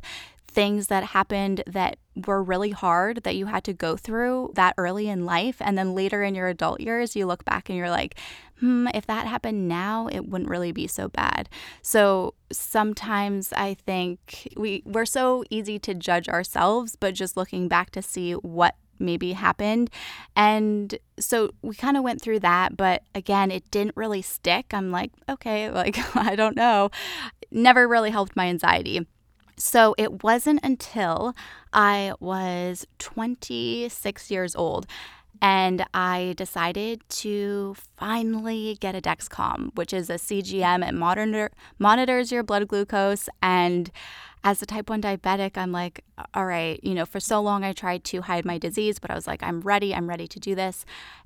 things 0.56 0.88
that 0.88 1.04
happened 1.04 1.62
that 1.68 1.98
were 2.26 2.42
really 2.42 2.70
hard 2.70 3.24
that 3.24 3.36
you 3.36 3.46
had 3.46 3.64
to 3.66 3.74
go 3.74 3.98
through 3.98 4.50
that 4.56 4.74
early 4.78 5.10
in 5.10 5.26
life. 5.26 5.58
And 5.60 5.78
then 5.78 5.94
later 5.94 6.24
in 6.24 6.34
your 6.34 6.48
adult 6.48 6.80
years, 6.80 7.14
you 7.14 7.26
look 7.26 7.44
back 7.44 7.68
and 7.68 7.78
you're 7.78 7.90
like, 7.90 8.16
hmm, 8.62 8.88
if 8.94 9.06
that 9.08 9.28
happened 9.28 9.68
now, 9.68 10.08
it 10.08 10.22
wouldn't 10.22 10.50
really 10.50 10.72
be 10.72 10.88
so 10.88 11.10
bad. 11.10 11.50
So 11.82 12.36
sometimes 12.54 13.52
I 13.52 13.74
think 13.74 14.48
we, 14.56 14.82
we're 14.86 15.06
so 15.06 15.44
easy 15.50 15.78
to 15.80 15.94
judge 15.94 16.30
ourselves, 16.30 16.96
but 16.96 17.14
just 17.14 17.36
looking 17.36 17.68
back 17.68 17.92
to 17.92 18.02
see 18.02 18.32
what 18.32 18.76
maybe 19.00 19.34
happened. 19.34 19.90
And 20.36 20.98
so 21.20 21.52
we 21.62 21.76
kind 21.76 21.98
of 21.98 22.04
went 22.04 22.22
through 22.22 22.40
that, 22.40 22.78
but 22.78 23.04
again, 23.14 23.52
it 23.52 23.70
didn't 23.72 23.96
really 23.96 24.22
stick. 24.22 24.74
I'm 24.74 24.92
like, 24.92 25.12
okay, 25.30 25.70
like, 25.72 25.98
I 26.16 26.36
don't 26.36 26.56
know. 26.56 26.90
Never 27.52 27.88
really 27.88 28.12
helped 28.12 28.36
my 28.36 28.48
anxiety. 28.48 29.06
So 29.58 29.96
it 29.98 30.24
wasn't 30.24 30.60
until 30.64 31.34
I 31.72 32.14
was 32.20 32.86
26 33.00 34.30
years 34.30 34.56
old 34.56 34.86
and 35.42 35.86
I 35.94 36.34
decided 36.38 37.02
to 37.10 37.76
finally 37.98 38.78
get 38.80 38.96
a 38.96 39.02
Dexcom, 39.02 39.76
which 39.76 39.94
is 39.94 40.10
a 40.10 40.16
CGM. 40.16 40.88
It 40.88 40.94
monitor, 40.94 41.52
monitors 41.78 42.32
your 42.32 42.44
blood 42.44 42.68
glucose. 42.68 43.30
And 43.42 43.92
as 44.46 44.62
a 44.62 44.66
type 44.68 44.92
1 44.92 45.02
diabetic, 45.02 45.58
I'm 45.58 45.72
like, 45.72 46.06
all 46.36 46.46
right, 46.46 46.80
you 46.84 46.94
know, 46.94 47.08
for 47.08 47.20
so 47.20 47.42
long 47.42 47.64
I 47.64 47.74
tried 47.74 48.04
to 48.06 48.22
hide 48.22 48.46
my 48.46 48.60
disease, 48.60 49.00
but 49.00 49.10
I 49.10 49.16
was 49.16 49.26
like, 49.26 49.42
I'm 49.42 49.62
ready. 49.62 49.94
I'm 49.94 50.08
ready 50.08 50.28
to 50.28 50.40
do 50.40 50.54
this. 50.54 50.86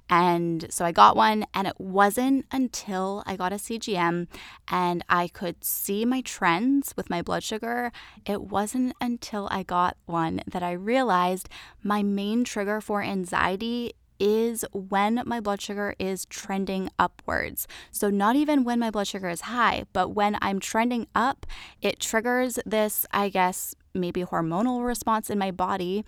And 0.09 0.65
so 0.71 0.85
I 0.85 0.93
got 0.93 1.17
one, 1.17 1.45
and 1.53 1.67
it 1.67 1.79
wasn't 1.79 2.45
until 2.49 3.21
I 3.27 3.35
got 3.35 3.51
a 3.51 3.57
CGM 3.57 4.27
and 4.69 5.05
I 5.07 5.27
could 5.27 5.63
see 5.63 6.05
my 6.05 6.21
trends 6.21 6.93
with 6.95 7.09
my 7.09 7.21
blood 7.21 7.43
sugar. 7.43 7.91
It 8.25 8.41
wasn't 8.43 8.95
until 9.01 9.49
I 9.51 9.63
got 9.63 9.97
one 10.05 10.41
that 10.47 10.63
I 10.63 10.71
realized 10.71 11.49
my 11.83 12.01
main 12.01 12.45
trigger 12.45 12.79
for 12.79 13.03
anxiety 13.03 13.93
is 14.19 14.65
when 14.73 15.21
my 15.25 15.39
blood 15.39 15.61
sugar 15.61 15.95
is 15.99 16.25
trending 16.25 16.89
upwards. 16.99 17.67
So, 17.91 18.09
not 18.09 18.35
even 18.35 18.63
when 18.63 18.79
my 18.79 18.89
blood 18.89 19.07
sugar 19.07 19.29
is 19.29 19.41
high, 19.41 19.85
but 19.93 20.09
when 20.09 20.37
I'm 20.41 20.59
trending 20.59 21.07
up, 21.15 21.45
it 21.81 21.99
triggers 21.99 22.59
this, 22.65 23.05
I 23.11 23.29
guess, 23.29 23.75
maybe 23.93 24.23
hormonal 24.23 24.85
response 24.85 25.29
in 25.29 25.37
my 25.37 25.51
body 25.51 26.05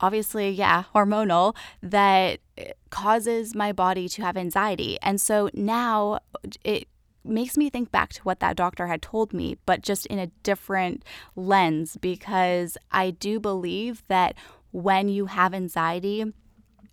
obviously, 0.00 0.50
yeah, 0.50 0.84
hormonal 0.94 1.56
that 1.82 2.40
causes 2.90 3.54
my 3.54 3.72
body 3.72 4.08
to 4.08 4.22
have 4.22 4.36
anxiety. 4.36 4.98
And 5.02 5.20
so 5.20 5.50
now 5.52 6.20
it 6.64 6.88
makes 7.24 7.56
me 7.56 7.68
think 7.68 7.90
back 7.90 8.12
to 8.14 8.22
what 8.22 8.40
that 8.40 8.56
doctor 8.56 8.86
had 8.86 9.02
told 9.02 9.32
me, 9.32 9.56
but 9.66 9.82
just 9.82 10.06
in 10.06 10.18
a 10.18 10.28
different 10.42 11.04
lens 11.36 11.96
because 12.00 12.78
I 12.90 13.10
do 13.10 13.38
believe 13.38 14.02
that 14.08 14.34
when 14.70 15.08
you 15.08 15.26
have 15.26 15.54
anxiety, 15.54 16.32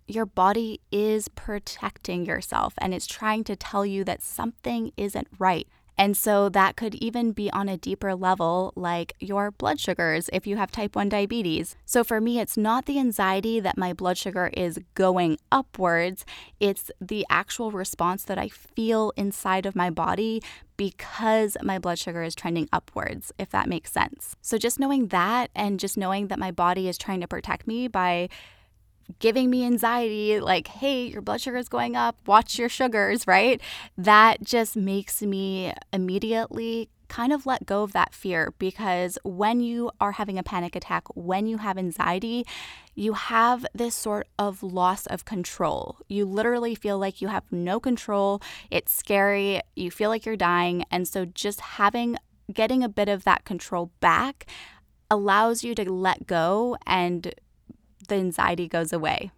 your 0.06 0.26
body 0.26 0.80
is 0.90 1.28
protecting 1.28 2.24
yourself 2.24 2.74
and 2.78 2.94
it's 2.94 3.06
trying 3.06 3.44
to 3.44 3.56
tell 3.56 3.84
you 3.84 4.04
that 4.04 4.22
something 4.22 4.92
isn't 4.96 5.28
right. 5.38 5.66
And 5.98 6.14
so 6.14 6.50
that 6.50 6.76
could 6.76 6.94
even 6.96 7.32
be 7.32 7.50
on 7.52 7.70
a 7.70 7.78
deeper 7.78 8.14
level, 8.14 8.72
like 8.76 9.14
your 9.18 9.50
blood 9.50 9.80
sugars 9.80 10.28
if 10.30 10.46
you 10.46 10.56
have 10.58 10.70
type 10.70 10.94
1 10.94 11.08
diabetes. 11.08 11.76
So 11.86 12.04
for 12.04 12.20
me, 12.20 12.38
it's 12.38 12.56
not 12.56 12.84
the 12.84 12.98
anxiety 12.98 13.60
that 13.60 13.78
my 13.78 13.94
blood 13.94 14.18
sugar 14.18 14.50
is 14.52 14.78
going 14.94 15.38
upwards, 15.50 16.26
it's 16.60 16.90
the 17.00 17.24
actual 17.30 17.70
response 17.70 18.24
that 18.24 18.38
I 18.38 18.48
feel 18.48 19.12
inside 19.16 19.64
of 19.64 19.74
my 19.74 19.88
body 19.88 20.42
because 20.76 21.56
my 21.62 21.78
blood 21.78 21.98
sugar 21.98 22.22
is 22.22 22.34
trending 22.34 22.68
upwards, 22.70 23.32
if 23.38 23.48
that 23.48 23.66
makes 23.66 23.90
sense. 23.90 24.36
So 24.42 24.58
just 24.58 24.78
knowing 24.78 25.06
that 25.08 25.50
and 25.54 25.80
just 25.80 25.96
knowing 25.96 26.26
that 26.28 26.38
my 26.38 26.50
body 26.50 26.88
is 26.88 26.98
trying 26.98 27.22
to 27.22 27.28
protect 27.28 27.66
me 27.66 27.88
by 27.88 28.28
giving 29.18 29.50
me 29.50 29.64
anxiety, 29.64 30.40
like, 30.40 30.68
hey, 30.68 31.06
your 31.06 31.22
blood 31.22 31.40
sugar 31.40 31.56
is 31.56 31.68
going 31.68 31.96
up, 31.96 32.16
watch 32.26 32.58
your 32.58 32.68
sugars, 32.68 33.26
right? 33.26 33.60
That 33.96 34.42
just 34.42 34.76
makes 34.76 35.22
me 35.22 35.72
immediately 35.92 36.88
kind 37.08 37.32
of 37.32 37.46
let 37.46 37.66
go 37.66 37.82
of 37.82 37.92
that 37.92 38.12
fear 38.12 38.52
because 38.58 39.18
when 39.22 39.60
you 39.60 39.90
are 40.00 40.12
having 40.12 40.38
a 40.38 40.42
panic 40.42 40.74
attack, 40.74 41.04
when 41.14 41.46
you 41.46 41.58
have 41.58 41.78
anxiety, 41.78 42.44
you 42.94 43.12
have 43.12 43.64
this 43.74 43.94
sort 43.94 44.26
of 44.38 44.62
loss 44.62 45.06
of 45.06 45.24
control. 45.24 45.98
You 46.08 46.24
literally 46.24 46.74
feel 46.74 46.98
like 46.98 47.20
you 47.20 47.28
have 47.28 47.44
no 47.52 47.78
control. 47.78 48.42
It's 48.70 48.92
scary. 48.92 49.60
You 49.74 49.90
feel 49.90 50.10
like 50.10 50.26
you're 50.26 50.36
dying. 50.36 50.84
And 50.90 51.06
so 51.06 51.24
just 51.24 51.60
having, 51.60 52.16
getting 52.52 52.82
a 52.82 52.88
bit 52.88 53.08
of 53.08 53.24
that 53.24 53.44
control 53.44 53.92
back 54.00 54.46
allows 55.10 55.62
you 55.62 55.74
to 55.74 55.92
let 55.92 56.26
go 56.26 56.76
and 56.86 57.32
the 58.06 58.16
anxiety 58.16 58.68
goes 58.68 58.92
away. 58.92 59.30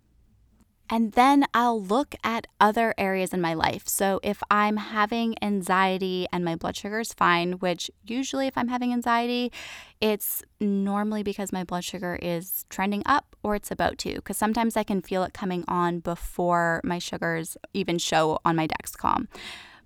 And 0.91 1.13
then 1.13 1.45
I'll 1.53 1.83
look 1.83 2.15
at 2.25 2.47
other 2.59 2.95
areas 2.97 3.35
in 3.35 3.43
my 3.43 3.53
life. 3.53 3.87
So 3.87 4.21
if 4.23 4.43
I'm 4.51 4.79
having 4.79 5.35
anxiety 5.43 6.27
and 6.33 6.45
my 6.45 6.57
blood 6.57 6.77
sugar 6.77 7.01
is 7.01 7.13
fine, 7.13 7.53
which 7.55 7.91
usually 8.07 8.47
if 8.47 8.57
I'm 8.57 8.69
having 8.69 8.93
anxiety, 8.93 9.53
it's 10.01 10.43
normally 10.61 11.23
because 11.23 11.53
my 11.53 11.63
blood 11.63 11.85
sugar 11.85 12.19
is 12.23 12.65
trending 12.71 13.03
up 13.05 13.37
or 13.43 13.55
it's 13.55 13.71
about 13.71 13.99
to, 13.99 14.15
because 14.15 14.39
sometimes 14.39 14.77
I 14.77 14.83
can 14.83 15.03
feel 15.03 15.25
it 15.25 15.35
coming 15.35 15.63
on 15.69 16.01
before 16.01 16.81
my 16.85 16.99
sugars 16.99 17.59
even 17.75 17.99
show 17.99 18.39
on 18.45 18.57
my 18.57 18.67
Dexcom. 18.67 19.27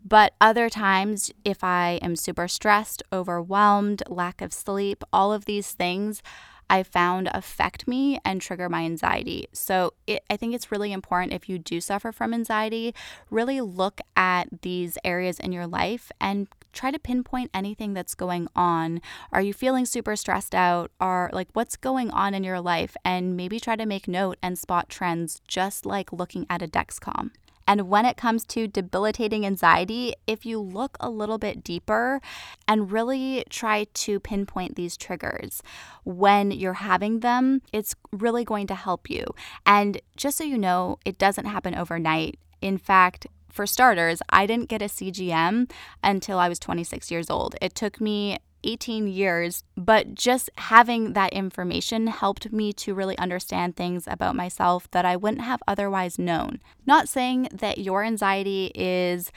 But 0.04 0.34
other 0.40 0.68
times, 0.68 1.32
if 1.44 1.62
I 1.62 1.98
am 2.02 2.16
super 2.16 2.48
stressed, 2.48 3.02
overwhelmed, 3.12 4.02
lack 4.08 4.40
of 4.40 4.52
sleep, 4.52 5.04
all 5.12 5.32
of 5.32 5.44
these 5.44 5.72
things, 5.72 6.22
I 6.72 6.82
found 6.82 7.28
affect 7.34 7.86
me 7.86 8.18
and 8.24 8.40
trigger 8.40 8.70
my 8.70 8.84
anxiety. 8.84 9.46
So 9.52 9.92
it, 10.06 10.24
I 10.30 10.38
think 10.38 10.54
it's 10.54 10.72
really 10.72 10.90
important 10.90 11.34
if 11.34 11.46
you 11.46 11.58
do 11.58 11.82
suffer 11.82 12.12
from 12.12 12.32
anxiety, 12.32 12.94
really 13.28 13.60
look 13.60 14.00
at 14.16 14.62
these 14.62 14.96
areas 15.04 15.38
in 15.38 15.52
your 15.52 15.66
life 15.66 16.10
and 16.18 16.48
try 16.72 16.90
to 16.90 16.98
pinpoint 16.98 17.50
anything 17.52 17.92
that's 17.92 18.14
going 18.14 18.48
on. 18.56 19.02
Are 19.32 19.42
you 19.42 19.52
feeling 19.52 19.84
super 19.84 20.16
stressed 20.16 20.54
out? 20.54 20.90
Are 20.98 21.28
like 21.34 21.48
what's 21.52 21.76
going 21.76 22.10
on 22.10 22.32
in 22.32 22.42
your 22.42 22.62
life? 22.62 22.96
And 23.04 23.36
maybe 23.36 23.60
try 23.60 23.76
to 23.76 23.84
make 23.84 24.08
note 24.08 24.38
and 24.42 24.58
spot 24.58 24.88
trends 24.88 25.42
just 25.46 25.84
like 25.84 26.10
looking 26.10 26.46
at 26.48 26.62
a 26.62 26.66
Dexcom. 26.66 27.32
And 27.66 27.88
when 27.88 28.04
it 28.04 28.16
comes 28.16 28.44
to 28.46 28.66
debilitating 28.68 29.46
anxiety, 29.46 30.14
if 30.26 30.44
you 30.44 30.60
look 30.60 30.96
a 31.00 31.10
little 31.10 31.38
bit 31.38 31.64
deeper 31.64 32.20
and 32.66 32.90
really 32.90 33.44
try 33.50 33.86
to 33.94 34.20
pinpoint 34.20 34.76
these 34.76 34.96
triggers 34.96 35.62
when 36.04 36.50
you're 36.50 36.74
having 36.74 37.20
them, 37.20 37.62
it's 37.72 37.94
really 38.10 38.44
going 38.44 38.66
to 38.68 38.74
help 38.74 39.08
you. 39.08 39.24
And 39.64 40.00
just 40.16 40.38
so 40.38 40.44
you 40.44 40.58
know, 40.58 40.98
it 41.04 41.18
doesn't 41.18 41.46
happen 41.46 41.74
overnight. 41.74 42.38
In 42.60 42.78
fact, 42.78 43.26
for 43.48 43.66
starters, 43.66 44.22
I 44.30 44.46
didn't 44.46 44.68
get 44.68 44.80
a 44.82 44.86
CGM 44.86 45.70
until 46.02 46.38
I 46.38 46.48
was 46.48 46.58
26 46.58 47.10
years 47.10 47.28
old. 47.28 47.54
It 47.60 47.74
took 47.74 48.00
me 48.00 48.38
18 48.64 49.08
years, 49.08 49.64
but 49.76 50.14
just 50.14 50.50
having 50.56 51.12
that 51.12 51.32
information 51.32 52.06
helped 52.06 52.52
me 52.52 52.72
to 52.74 52.94
really 52.94 53.16
understand 53.18 53.76
things 53.76 54.04
about 54.06 54.36
myself 54.36 54.90
that 54.92 55.04
I 55.04 55.16
wouldn't 55.16 55.42
have 55.42 55.62
otherwise 55.66 56.18
known. 56.18 56.60
Not 56.86 57.08
saying 57.08 57.48
that 57.52 57.78
your 57.78 58.04
anxiety 58.04 58.72
is 58.74 59.30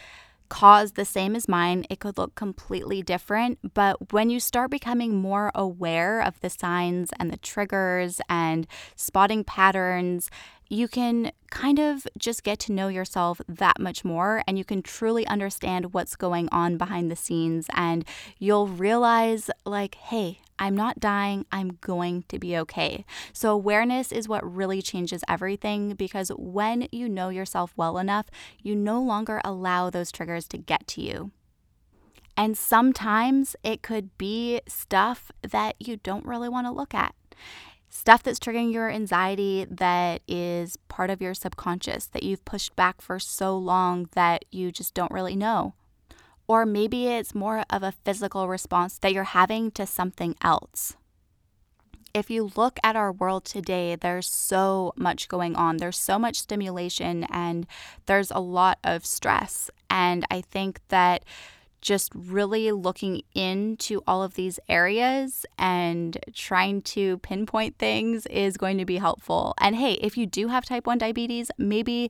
caused 0.50 0.96
the 0.96 1.06
same 1.06 1.36
as 1.36 1.48
mine, 1.48 1.86
it 1.90 2.00
could 2.00 2.18
look 2.18 2.36
completely 2.36 3.02
different. 3.02 3.74
But 3.74 4.14
when 4.14 4.30
you 4.30 4.40
start 4.40 4.72
becoming 4.72 5.16
more 5.16 5.52
aware 5.56 6.22
of 6.22 6.40
the 6.42 6.50
signs 6.50 7.12
and 7.20 7.32
the 7.32 7.38
triggers 7.38 8.22
and 8.30 8.68
spotting 8.96 9.44
patterns, 9.44 10.30
you 10.70 10.88
can 10.88 11.32
kind 11.52 11.80
of 11.80 12.08
just 12.18 12.44
get 12.44 12.60
to 12.60 12.72
know 12.72 12.88
yourself 12.88 13.40
that 13.48 13.80
much 13.80 14.04
more 14.04 14.44
and 14.48 14.58
you 14.58 14.66
can 14.66 14.82
truly 14.82 15.26
understand 15.28 15.94
what's 15.94 16.16
going 16.16 16.50
on 16.52 16.78
behind 16.78 17.12
the 17.12 17.16
scenes 17.16 17.68
and 17.74 18.06
you'll 18.40 18.68
realize 18.68 19.50
like 19.66 19.96
hey 19.96 20.40
I'm 20.58 20.76
not 20.76 21.00
dying, 21.00 21.46
I'm 21.52 21.78
going 21.82 22.24
to 22.30 22.40
be 22.40 22.58
okay. 22.60 23.06
So, 23.34 23.52
awareness 23.52 24.12
is 24.12 24.30
what 24.30 24.50
really 24.50 24.82
changes 24.82 25.22
everything 25.28 25.96
because 25.96 26.30
when 26.30 26.88
you 26.92 27.10
know 27.10 27.30
yourself 27.30 27.74
well 27.76 27.98
enough, 27.98 28.28
you 28.62 28.76
no 28.76 29.02
longer 29.02 29.42
allow 29.44 29.90
those 29.90 30.12
triggers 30.14 30.48
to 30.50 30.58
get 30.58 30.88
to 30.88 31.02
you. 31.02 31.32
And 32.38 32.58
sometimes 32.58 33.56
it 33.64 33.82
could 33.82 34.18
be 34.18 34.62
stuff 34.68 35.32
that 35.42 35.76
you 35.80 35.98
don't 35.98 36.26
really 36.26 36.50
want 36.50 36.68
to 36.68 36.72
look 36.72 36.94
at 36.94 37.16
stuff 37.96 38.22
that's 38.22 38.40
triggering 38.40 38.74
your 38.74 38.90
anxiety 38.90 39.66
that 39.70 40.22
is 40.28 40.78
part 40.90 41.10
of 41.10 41.22
your 41.22 41.34
subconscious 41.34 42.08
that 42.08 42.24
you've 42.24 42.44
pushed 42.44 42.76
back 42.76 43.00
for 43.00 43.20
so 43.20 43.58
long 43.58 44.10
that 44.16 44.44
you 44.52 44.70
just 44.70 44.94
don't 44.94 45.12
really 45.12 45.36
know. 45.36 45.74
Or 46.46 46.66
maybe 46.66 47.08
it's 47.08 47.34
more 47.34 47.64
of 47.70 47.84
a 47.84 47.94
physical 48.04 48.50
response 48.50 49.00
that 49.00 49.14
you're 49.14 49.24
having 49.24 49.72
to 49.72 49.86
something 49.86 50.36
else. 50.42 50.98
If 52.14 52.30
you 52.30 52.52
look 52.56 52.80
at 52.84 52.98
our 52.98 53.12
world 53.14 53.46
today, 53.46 53.96
there's 53.96 54.28
so 54.28 54.94
much 54.98 55.30
going 55.30 55.56
on. 55.56 55.78
There's 55.78 55.98
so 55.98 56.20
much 56.20 56.40
stimulation 56.40 57.24
and 57.30 57.66
there's 58.08 58.30
a 58.30 58.40
lot 58.40 58.78
of 58.84 59.06
stress. 59.06 59.70
And 59.90 60.26
I 60.30 60.42
think 60.42 60.82
that 60.90 61.24
just 61.86 62.12
really 62.16 62.72
looking 62.72 63.22
into 63.36 64.02
all 64.08 64.24
of 64.24 64.34
these 64.34 64.60
areas 64.68 65.46
and 65.60 66.18
trying 66.34 66.82
to 66.82 67.20
pinpoint 67.20 67.78
things 67.78 68.26
is 68.26 68.58
going 68.58 68.80
to 68.80 68.86
be 68.86 68.98
helpful. 68.98 69.54
And 69.60 69.76
hey, 69.76 69.94
if 70.02 70.18
you 70.18 70.26
do 70.26 70.48
have 70.48 70.66
type 70.66 70.88
1 70.88 70.98
diabetes, 70.98 71.52
maybe 71.60 72.10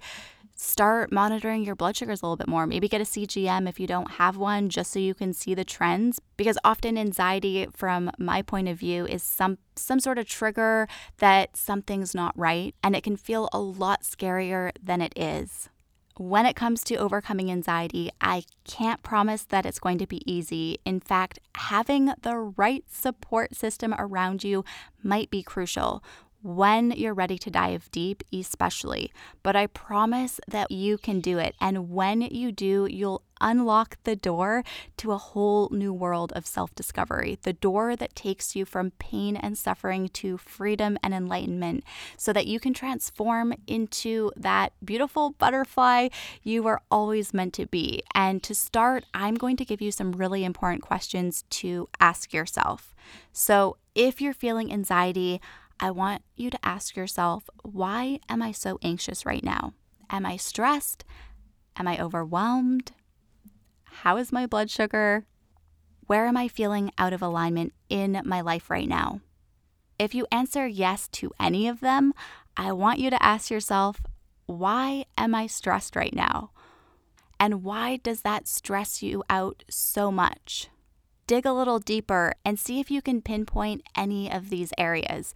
start 0.56 1.12
monitoring 1.12 1.66
your 1.66 1.76
blood 1.76 1.98
sugars 1.98 2.22
a 2.22 2.26
little 2.26 2.38
bit 2.38 2.48
more. 2.48 2.66
Maybe 2.66 2.88
get 2.88 3.02
a 3.02 3.04
CGM 3.04 3.68
if 3.68 3.78
you 3.78 3.86
don't 3.86 4.12
have 4.12 4.38
one, 4.38 4.70
just 4.70 4.94
so 4.94 5.00
you 5.00 5.14
can 5.14 5.34
see 5.34 5.54
the 5.54 5.66
trends. 5.66 6.22
Because 6.38 6.58
often 6.64 6.98
anxiety, 6.98 7.68
from 7.74 8.10
my 8.18 8.42
point 8.42 8.70
of 8.70 8.80
view, 8.80 9.06
is 9.06 9.24
some 9.24 9.58
some 9.76 10.00
sort 10.00 10.18
of 10.18 10.26
trigger 10.26 10.88
that 11.18 11.58
something's 11.58 12.16
not 12.16 12.32
right, 12.38 12.74
and 12.82 12.96
it 12.96 13.04
can 13.04 13.18
feel 13.18 13.50
a 13.52 13.60
lot 13.60 14.04
scarier 14.04 14.72
than 14.82 15.02
it 15.02 15.12
is 15.18 15.68
when 16.18 16.46
it 16.46 16.56
comes 16.56 16.84
to 16.86 16.96
overcoming 16.96 17.52
anxiety, 17.52 18.10
I 18.22 18.44
can't 18.64 19.04
promise 19.04 19.44
that 19.46 19.66
it's 19.66 19.80
going 19.80 19.98
to 19.98 20.08
be 20.08 20.30
easy. 20.32 20.80
In 20.86 21.00
fact, 21.00 21.40
having 21.56 22.14
the 22.22 22.38
right 22.38 22.84
support 22.88 23.56
system 23.56 23.94
around 23.98 24.44
you 24.44 24.64
might 25.04 25.30
be 25.30 25.44
crucial 25.44 26.04
when 26.42 26.92
you're 26.92 27.14
ready 27.14 27.40
to 27.40 27.50
dive 27.50 27.90
deep, 27.92 28.24
especially. 28.32 29.12
But 29.42 29.56
I 29.56 29.66
promise 29.68 30.40
that 30.48 30.70
you 30.70 30.98
can 30.98 31.20
do 31.20 31.40
it. 31.40 31.56
And 31.60 31.90
when 31.90 32.22
you 32.22 32.52
do, 32.52 32.88
you'll 32.90 33.24
unlock 33.42 33.98
the 34.04 34.16
door 34.16 34.64
to 34.98 35.12
a 35.12 35.18
whole 35.18 35.70
new 35.72 35.94
world 35.94 36.32
of 36.34 36.46
self 36.46 36.74
discovery, 36.76 37.38
the 37.42 37.54
door 37.54 37.96
that 37.96 38.16
takes 38.16 38.56
you 38.56 38.66
from 38.66 38.92
pain 38.92 39.36
and 39.36 39.58
suffering 39.58 40.10
to 40.10 40.38
freedom 40.38 40.98
and 41.04 41.14
enlightenment, 41.14 41.84
so 42.18 42.34
that 42.34 42.48
you 42.48 42.60
can 42.60 42.74
transform 42.74 43.54
into 43.68 44.32
that 44.36 44.74
beautiful 44.84 45.32
butterfly 45.32 46.10
you 46.44 46.64
were 46.64 46.82
always 46.90 47.34
meant 47.34 47.54
to 47.56 47.66
be. 47.66 48.02
And 48.14 48.42
to 48.44 48.56
start, 48.56 49.06
I'm 49.14 49.36
going 49.36 49.58
to 49.58 49.66
give 49.66 49.82
you 49.82 49.92
some 49.92 50.14
really 50.14 50.44
important 50.44 50.82
questions 50.82 51.44
to 51.52 51.90
ask 52.00 52.34
yourself. 52.34 52.94
So, 53.32 53.78
if 53.94 54.22
you're 54.22 54.34
feeling 54.34 54.72
anxiety, 54.74 55.40
I 55.80 55.92
want 55.92 56.24
you 56.36 56.50
to 56.50 56.66
ask 56.66 56.96
yourself 56.96 57.50
why 57.64 58.20
am 58.30 58.42
I 58.42 58.52
so 58.52 58.80
anxious 58.82 59.26
right 59.26 59.44
now? 59.44 59.74
Am 60.10 60.26
I 60.26 60.38
stressed? 60.38 61.04
Am 61.78 61.88
I 61.88 62.02
overwhelmed? 62.02 62.94
How 64.02 64.18
is 64.18 64.32
my 64.32 64.46
blood 64.46 64.70
sugar? 64.70 65.26
Where 66.06 66.28
am 66.28 66.36
I 66.36 66.50
feeling 66.50 66.92
out 66.98 67.14
of 67.14 67.22
alignment 67.22 67.74
in 67.90 68.22
my 68.26 68.42
life 68.42 68.70
right 68.70 68.90
now? 68.90 69.22
If 69.98 70.14
you 70.14 70.28
answer 70.32 70.68
yes 70.68 71.08
to 71.14 71.32
any 71.40 71.68
of 71.68 71.80
them, 71.80 72.14
I 72.58 72.74
want 72.74 73.00
you 73.00 73.10
to 73.10 73.24
ask 73.24 73.50
yourself, 73.50 74.02
why 74.48 75.06
am 75.18 75.34
I 75.34 75.48
stressed 75.48 75.96
right 75.96 76.14
now? 76.14 76.52
And 77.40 77.64
why 77.64 77.96
does 77.96 78.22
that 78.22 78.48
stress 78.48 79.02
you 79.02 79.24
out 79.30 79.64
so 79.70 80.12
much? 80.12 80.68
Dig 81.26 81.46
a 81.46 81.54
little 81.54 81.80
deeper 81.80 82.34
and 82.44 82.60
see 82.60 82.80
if 82.80 82.92
you 82.92 83.02
can 83.02 83.22
pinpoint 83.22 83.82
any 83.96 84.32
of 84.32 84.50
these 84.50 84.74
areas. 84.78 85.34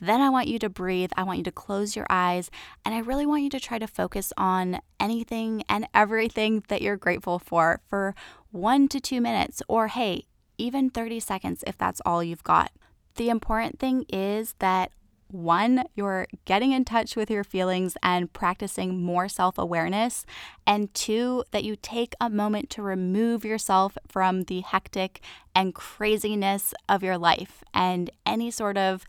Then 0.00 0.20
I 0.20 0.30
want 0.30 0.48
you 0.48 0.58
to 0.60 0.68
breathe. 0.68 1.10
I 1.16 1.24
want 1.24 1.38
you 1.38 1.44
to 1.44 1.52
close 1.52 1.96
your 1.96 2.06
eyes. 2.08 2.50
And 2.84 2.94
I 2.94 2.98
really 2.98 3.26
want 3.26 3.42
you 3.42 3.50
to 3.50 3.60
try 3.60 3.78
to 3.78 3.86
focus 3.86 4.32
on 4.36 4.80
anything 5.00 5.64
and 5.68 5.88
everything 5.94 6.64
that 6.68 6.82
you're 6.82 6.96
grateful 6.96 7.38
for 7.38 7.80
for 7.88 8.14
one 8.50 8.88
to 8.88 9.00
two 9.00 9.20
minutes, 9.20 9.62
or 9.68 9.88
hey, 9.88 10.26
even 10.56 10.90
30 10.90 11.20
seconds 11.20 11.64
if 11.66 11.76
that's 11.76 12.00
all 12.04 12.22
you've 12.22 12.44
got. 12.44 12.72
The 13.16 13.30
important 13.30 13.78
thing 13.78 14.04
is 14.08 14.54
that 14.58 14.92
one, 15.30 15.84
you're 15.94 16.26
getting 16.46 16.72
in 16.72 16.84
touch 16.84 17.14
with 17.14 17.30
your 17.30 17.44
feelings 17.44 17.96
and 18.02 18.32
practicing 18.32 19.02
more 19.02 19.28
self 19.28 19.58
awareness. 19.58 20.24
And 20.66 20.92
two, 20.94 21.44
that 21.50 21.64
you 21.64 21.76
take 21.76 22.14
a 22.20 22.30
moment 22.30 22.70
to 22.70 22.82
remove 22.82 23.44
yourself 23.44 23.98
from 24.08 24.44
the 24.44 24.60
hectic 24.60 25.20
and 25.54 25.74
craziness 25.74 26.72
of 26.88 27.02
your 27.02 27.18
life 27.18 27.62
and 27.74 28.10
any 28.24 28.50
sort 28.50 28.78
of 28.78 29.04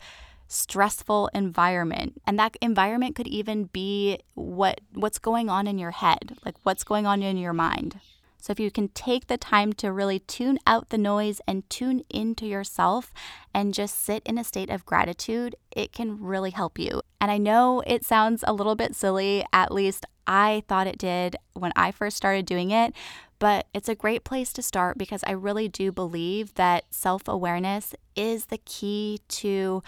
stressful 0.50 1.30
environment. 1.32 2.20
And 2.26 2.36
that 2.38 2.56
environment 2.60 3.14
could 3.14 3.28
even 3.28 3.64
be 3.64 4.18
what 4.34 4.80
what's 4.92 5.20
going 5.20 5.48
on 5.48 5.68
in 5.68 5.78
your 5.78 5.92
head 5.92 6.36
like 6.44 6.56
what's 6.64 6.82
going 6.82 7.06
on 7.06 7.22
in 7.22 7.36
your 7.36 7.52
mind. 7.52 8.00
So 8.42 8.50
if 8.50 8.58
you 8.58 8.70
can 8.70 8.88
take 8.88 9.28
the 9.28 9.36
time 9.36 9.72
to 9.74 9.92
really 9.92 10.18
tune 10.18 10.58
out 10.66 10.88
the 10.88 10.98
noise 10.98 11.40
and 11.46 11.68
tune 11.70 12.02
into 12.10 12.46
yourself 12.46 13.12
and 13.52 13.74
just 13.74 14.02
sit 14.02 14.22
in 14.24 14.38
a 14.38 14.44
state 14.44 14.70
of 14.70 14.86
gratitude 14.86 15.54
it 15.70 15.92
can 15.92 16.20
really 16.20 16.50
help 16.50 16.78
you. 16.78 17.02
And 17.20 17.30
i 17.30 17.38
know 17.38 17.82
it 17.86 18.04
sounds 18.04 18.42
a 18.46 18.52
little 18.52 18.74
bit 18.74 18.96
silly 18.96 19.44
at 19.52 19.70
least 19.70 20.04
i 20.26 20.64
thought 20.66 20.88
it 20.88 20.98
did 20.98 21.36
when 21.52 21.72
i 21.76 21.92
first 21.92 22.16
started 22.16 22.44
doing 22.44 22.70
it 22.72 22.92
but 23.38 23.66
it's 23.72 23.88
a 23.88 23.94
great 23.94 24.22
place 24.22 24.52
to 24.52 24.62
start 24.62 24.98
because 24.98 25.24
I 25.24 25.32
really 25.32 25.66
do 25.66 25.90
believe 25.90 26.54
that 26.54 26.84
self 26.90 27.26
awareness 27.26 27.94
is 28.14 28.44
the 28.46 28.58
key 28.58 29.20
to 29.28 29.82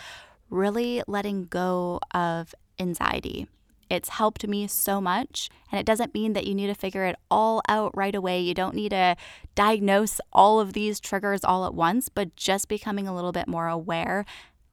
really 0.53 1.03
letting 1.09 1.45
go 1.45 1.99
of 2.13 2.55
anxiety. 2.79 3.49
It's 3.91 4.11
helped 4.11 4.47
me 4.47 4.67
so 4.69 5.01
much. 5.01 5.51
And 5.71 5.79
it 5.79 5.85
doesn't 5.85 6.15
mean 6.15 6.33
that 6.33 6.47
you 6.47 6.55
need 6.55 6.69
to 6.69 6.75
figure 6.75 7.05
it 7.05 7.17
all 7.31 7.63
out 7.69 7.97
right 7.97 8.15
away. 8.15 8.41
You 8.41 8.55
don't 8.55 8.75
need 8.75 8.91
to 8.91 9.17
diagnose 9.55 10.21
all 10.33 10.61
of 10.61 10.73
these 10.73 11.01
triggers 11.01 11.45
all 11.45 11.67
at 11.67 11.75
once, 11.75 12.09
but 12.09 12.35
just 12.37 12.69
becoming 12.69 13.07
a 13.07 13.15
little 13.15 13.33
bit 13.33 13.49
more 13.49 13.69
aware 13.69 14.25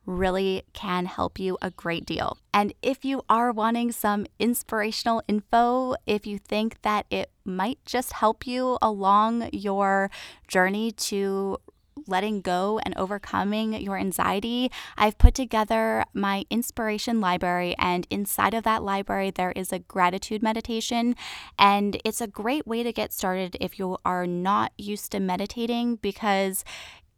really 0.05 0.63
can 0.73 1.05
help 1.05 1.37
you 1.37 1.57
a 1.61 1.69
great 1.69 2.05
deal. 2.05 2.37
And 2.53 2.73
if 2.81 3.05
you 3.05 3.21
are 3.29 3.51
wanting 3.51 3.91
some 3.91 4.25
inspirational 4.39 5.21
info, 5.27 5.95
if 6.05 6.25
you 6.25 6.37
think 6.39 6.81
that 6.81 7.05
it 7.09 7.29
might 7.45 7.79
just 7.85 8.13
help 8.13 8.47
you 8.47 8.77
along 8.81 9.49
your 9.51 10.09
journey 10.47 10.91
to 10.91 11.57
letting 12.09 12.41
go 12.41 12.79
and 12.83 12.95
overcoming 12.97 13.73
your 13.73 13.97
anxiety, 13.97 14.71
I've 14.97 15.17
put 15.17 15.33
together 15.33 16.03
my 16.13 16.45
inspiration 16.49 17.21
library. 17.21 17.75
And 17.77 18.07
inside 18.09 18.53
of 18.53 18.63
that 18.63 18.83
library, 18.83 19.31
there 19.31 19.51
is 19.51 19.71
a 19.71 19.79
gratitude 19.79 20.43
meditation. 20.43 21.15
And 21.57 21.99
it's 22.03 22.21
a 22.21 22.27
great 22.27 22.67
way 22.67 22.83
to 22.83 22.91
get 22.91 23.13
started 23.13 23.55
if 23.59 23.79
you 23.79 23.97
are 24.03 24.27
not 24.27 24.71
used 24.77 25.11
to 25.11 25.19
meditating 25.19 25.97
because 25.97 26.63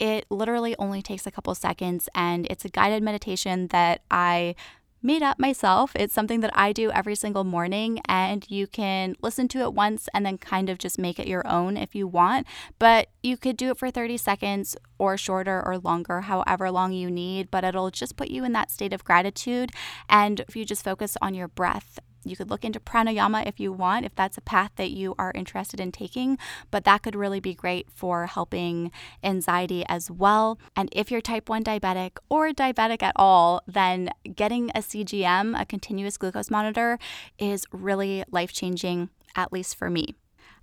it 0.02 0.26
literally 0.32 0.76
only 0.80 1.04
takes 1.04 1.28
a 1.28 1.32
couple 1.32 1.54
seconds 1.54 2.10
and 2.16 2.48
it's 2.50 2.66
a 2.66 2.70
guided 2.70 3.04
meditation 3.04 3.68
that 3.68 4.02
I 4.10 4.56
made 5.02 5.24
up 5.24 5.40
myself. 5.40 5.92
It's 5.96 6.14
something 6.14 6.42
that 6.42 6.52
I 6.54 6.74
do 6.74 6.92
every 6.92 7.16
single 7.16 7.44
morning, 7.44 8.02
and 8.06 8.46
you 8.50 8.68
can 8.68 9.16
listen 9.22 9.48
to 9.50 9.60
it 9.60 9.74
once 9.74 10.08
and 10.14 10.26
then 10.26 10.38
kind 10.38 10.70
of 10.70 10.78
just 10.78 11.00
make 11.00 11.20
it 11.20 11.28
your 11.28 11.48
own 11.48 11.78
if 11.78 11.96
you 11.96 12.08
want. 12.08 12.48
But 12.80 13.10
you 13.24 13.38
could 13.38 13.58
do 13.58 13.72
it 13.72 13.78
for 13.78 13.92
30 13.92 14.18
seconds 14.18 14.76
or 14.98 15.18
shorter 15.18 15.62
or 15.66 15.78
longer, 15.78 16.22
however 16.22 16.72
long 16.72 16.94
you 16.94 17.10
need, 17.10 17.50
but 17.52 17.64
it'll 17.64 17.92
just 17.92 18.16
put 18.16 18.30
you 18.30 18.44
in 18.44 18.52
that 18.54 18.72
state 18.72 18.94
of 18.94 19.04
gratitude. 19.04 19.72
And 20.10 20.42
if 20.42 20.56
you 20.56 20.66
just 20.66 20.84
focus 20.84 21.18
on 21.22 21.34
your 21.34 21.48
breath, 21.48 22.00
You 22.24 22.36
could 22.36 22.50
look 22.50 22.64
into 22.64 22.80
pranayama 22.80 23.48
if 23.48 23.60
you 23.60 23.72
want, 23.72 24.06
if 24.06 24.16
that's 24.16 24.38
a 24.38 24.42
path 24.42 24.72
that 24.76 24.92
you 24.92 25.16
are 25.18 25.32
interested 25.34 25.80
in 25.80 25.92
taking, 25.92 26.38
but 26.70 26.84
that 26.84 27.04
could 27.04 27.16
really 27.16 27.40
be 27.40 27.54
great 27.54 27.88
for 27.94 28.28
helping 28.28 28.92
anxiety 29.24 29.84
as 29.88 30.12
well. 30.12 30.60
And 30.76 30.90
if 30.92 31.12
you're 31.12 31.22
type 31.22 31.50
1 31.50 31.64
diabetic 31.64 32.18
or 32.30 32.50
diabetic 32.52 33.02
at 33.02 33.14
all, 33.16 33.62
then 33.68 34.10
getting 34.36 34.70
a 34.72 34.80
CGM, 34.80 35.60
a 35.60 35.66
continuous 35.66 36.18
glucose 36.18 36.52
monitor, 36.52 37.00
is 37.40 37.66
really 37.72 38.24
life 38.32 38.54
changing, 38.54 39.10
at 39.36 39.52
least 39.52 39.76
for 39.76 39.90
me. 39.90 40.16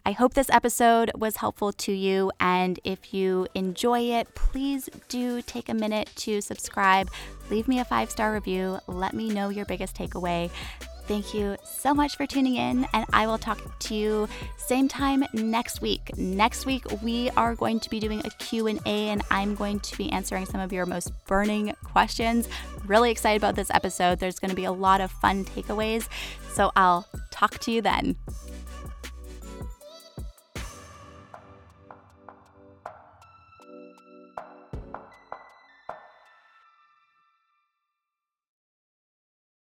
I 0.09 0.13
hope 0.13 0.33
this 0.35 0.49
episode 0.49 1.11
was 1.15 1.37
helpful 1.37 1.73
to 1.73 1.93
you. 1.93 2.33
And 2.41 2.81
if 2.83 3.13
you 3.13 3.47
enjoy 3.55 4.01
it, 4.01 4.35
please 4.35 4.89
do 5.09 5.43
take 5.43 5.69
a 5.69 5.75
minute 5.75 6.11
to 6.17 6.41
subscribe, 6.41 7.11
leave 7.51 7.69
me 7.69 7.79
a 7.79 7.85
five 7.85 8.11
star 8.11 8.33
review, 8.33 8.79
let 8.87 9.13
me 9.13 9.29
know 9.29 9.51
your 9.51 9.67
biggest 9.67 9.95
takeaway. 9.95 10.51
Thank 11.09 11.33
you 11.33 11.57
so 11.65 11.95
much 11.95 12.19
for 12.19 12.27
tuning 12.27 12.57
in, 12.57 12.87
and 12.93 13.07
I 13.15 13.27
will 13.27 13.39
talk 13.39 13.79
to 13.79 13.95
you 13.95 14.29
same 14.59 14.89
time 14.89 15.25
next 15.33 15.81
week. 15.81 16.15
Next 16.19 16.67
week 16.67 16.85
we 17.03 17.31
are 17.31 17.55
going 17.55 17.81
to 17.81 17.89
be 17.89 17.99
doing 17.99 18.21
a 18.27 18.31
Q&A 18.33 18.79
and 18.85 19.23
I'm 19.31 19.55
going 19.55 19.81
to 19.81 19.97
be 19.97 20.13
answering 20.13 20.45
some 20.45 20.61
of 20.61 20.71
your 20.71 20.85
most 20.85 21.11
burning 21.27 21.75
questions. 21.83 22.47
Really 22.87 23.11
excited 23.11 23.39
about 23.41 23.55
this 23.55 23.71
episode. 23.71 24.19
There's 24.19 24.39
going 24.39 24.51
to 24.51 24.55
be 24.55 24.67
a 24.67 24.73
lot 24.73 25.01
of 25.01 25.11
fun 25.11 25.47
takeaways. 25.47 26.07
So 26.53 26.71
I'll 26.77 27.07
talk 27.31 27.57
to 27.61 27.71
you 27.71 27.81
then. 27.81 28.17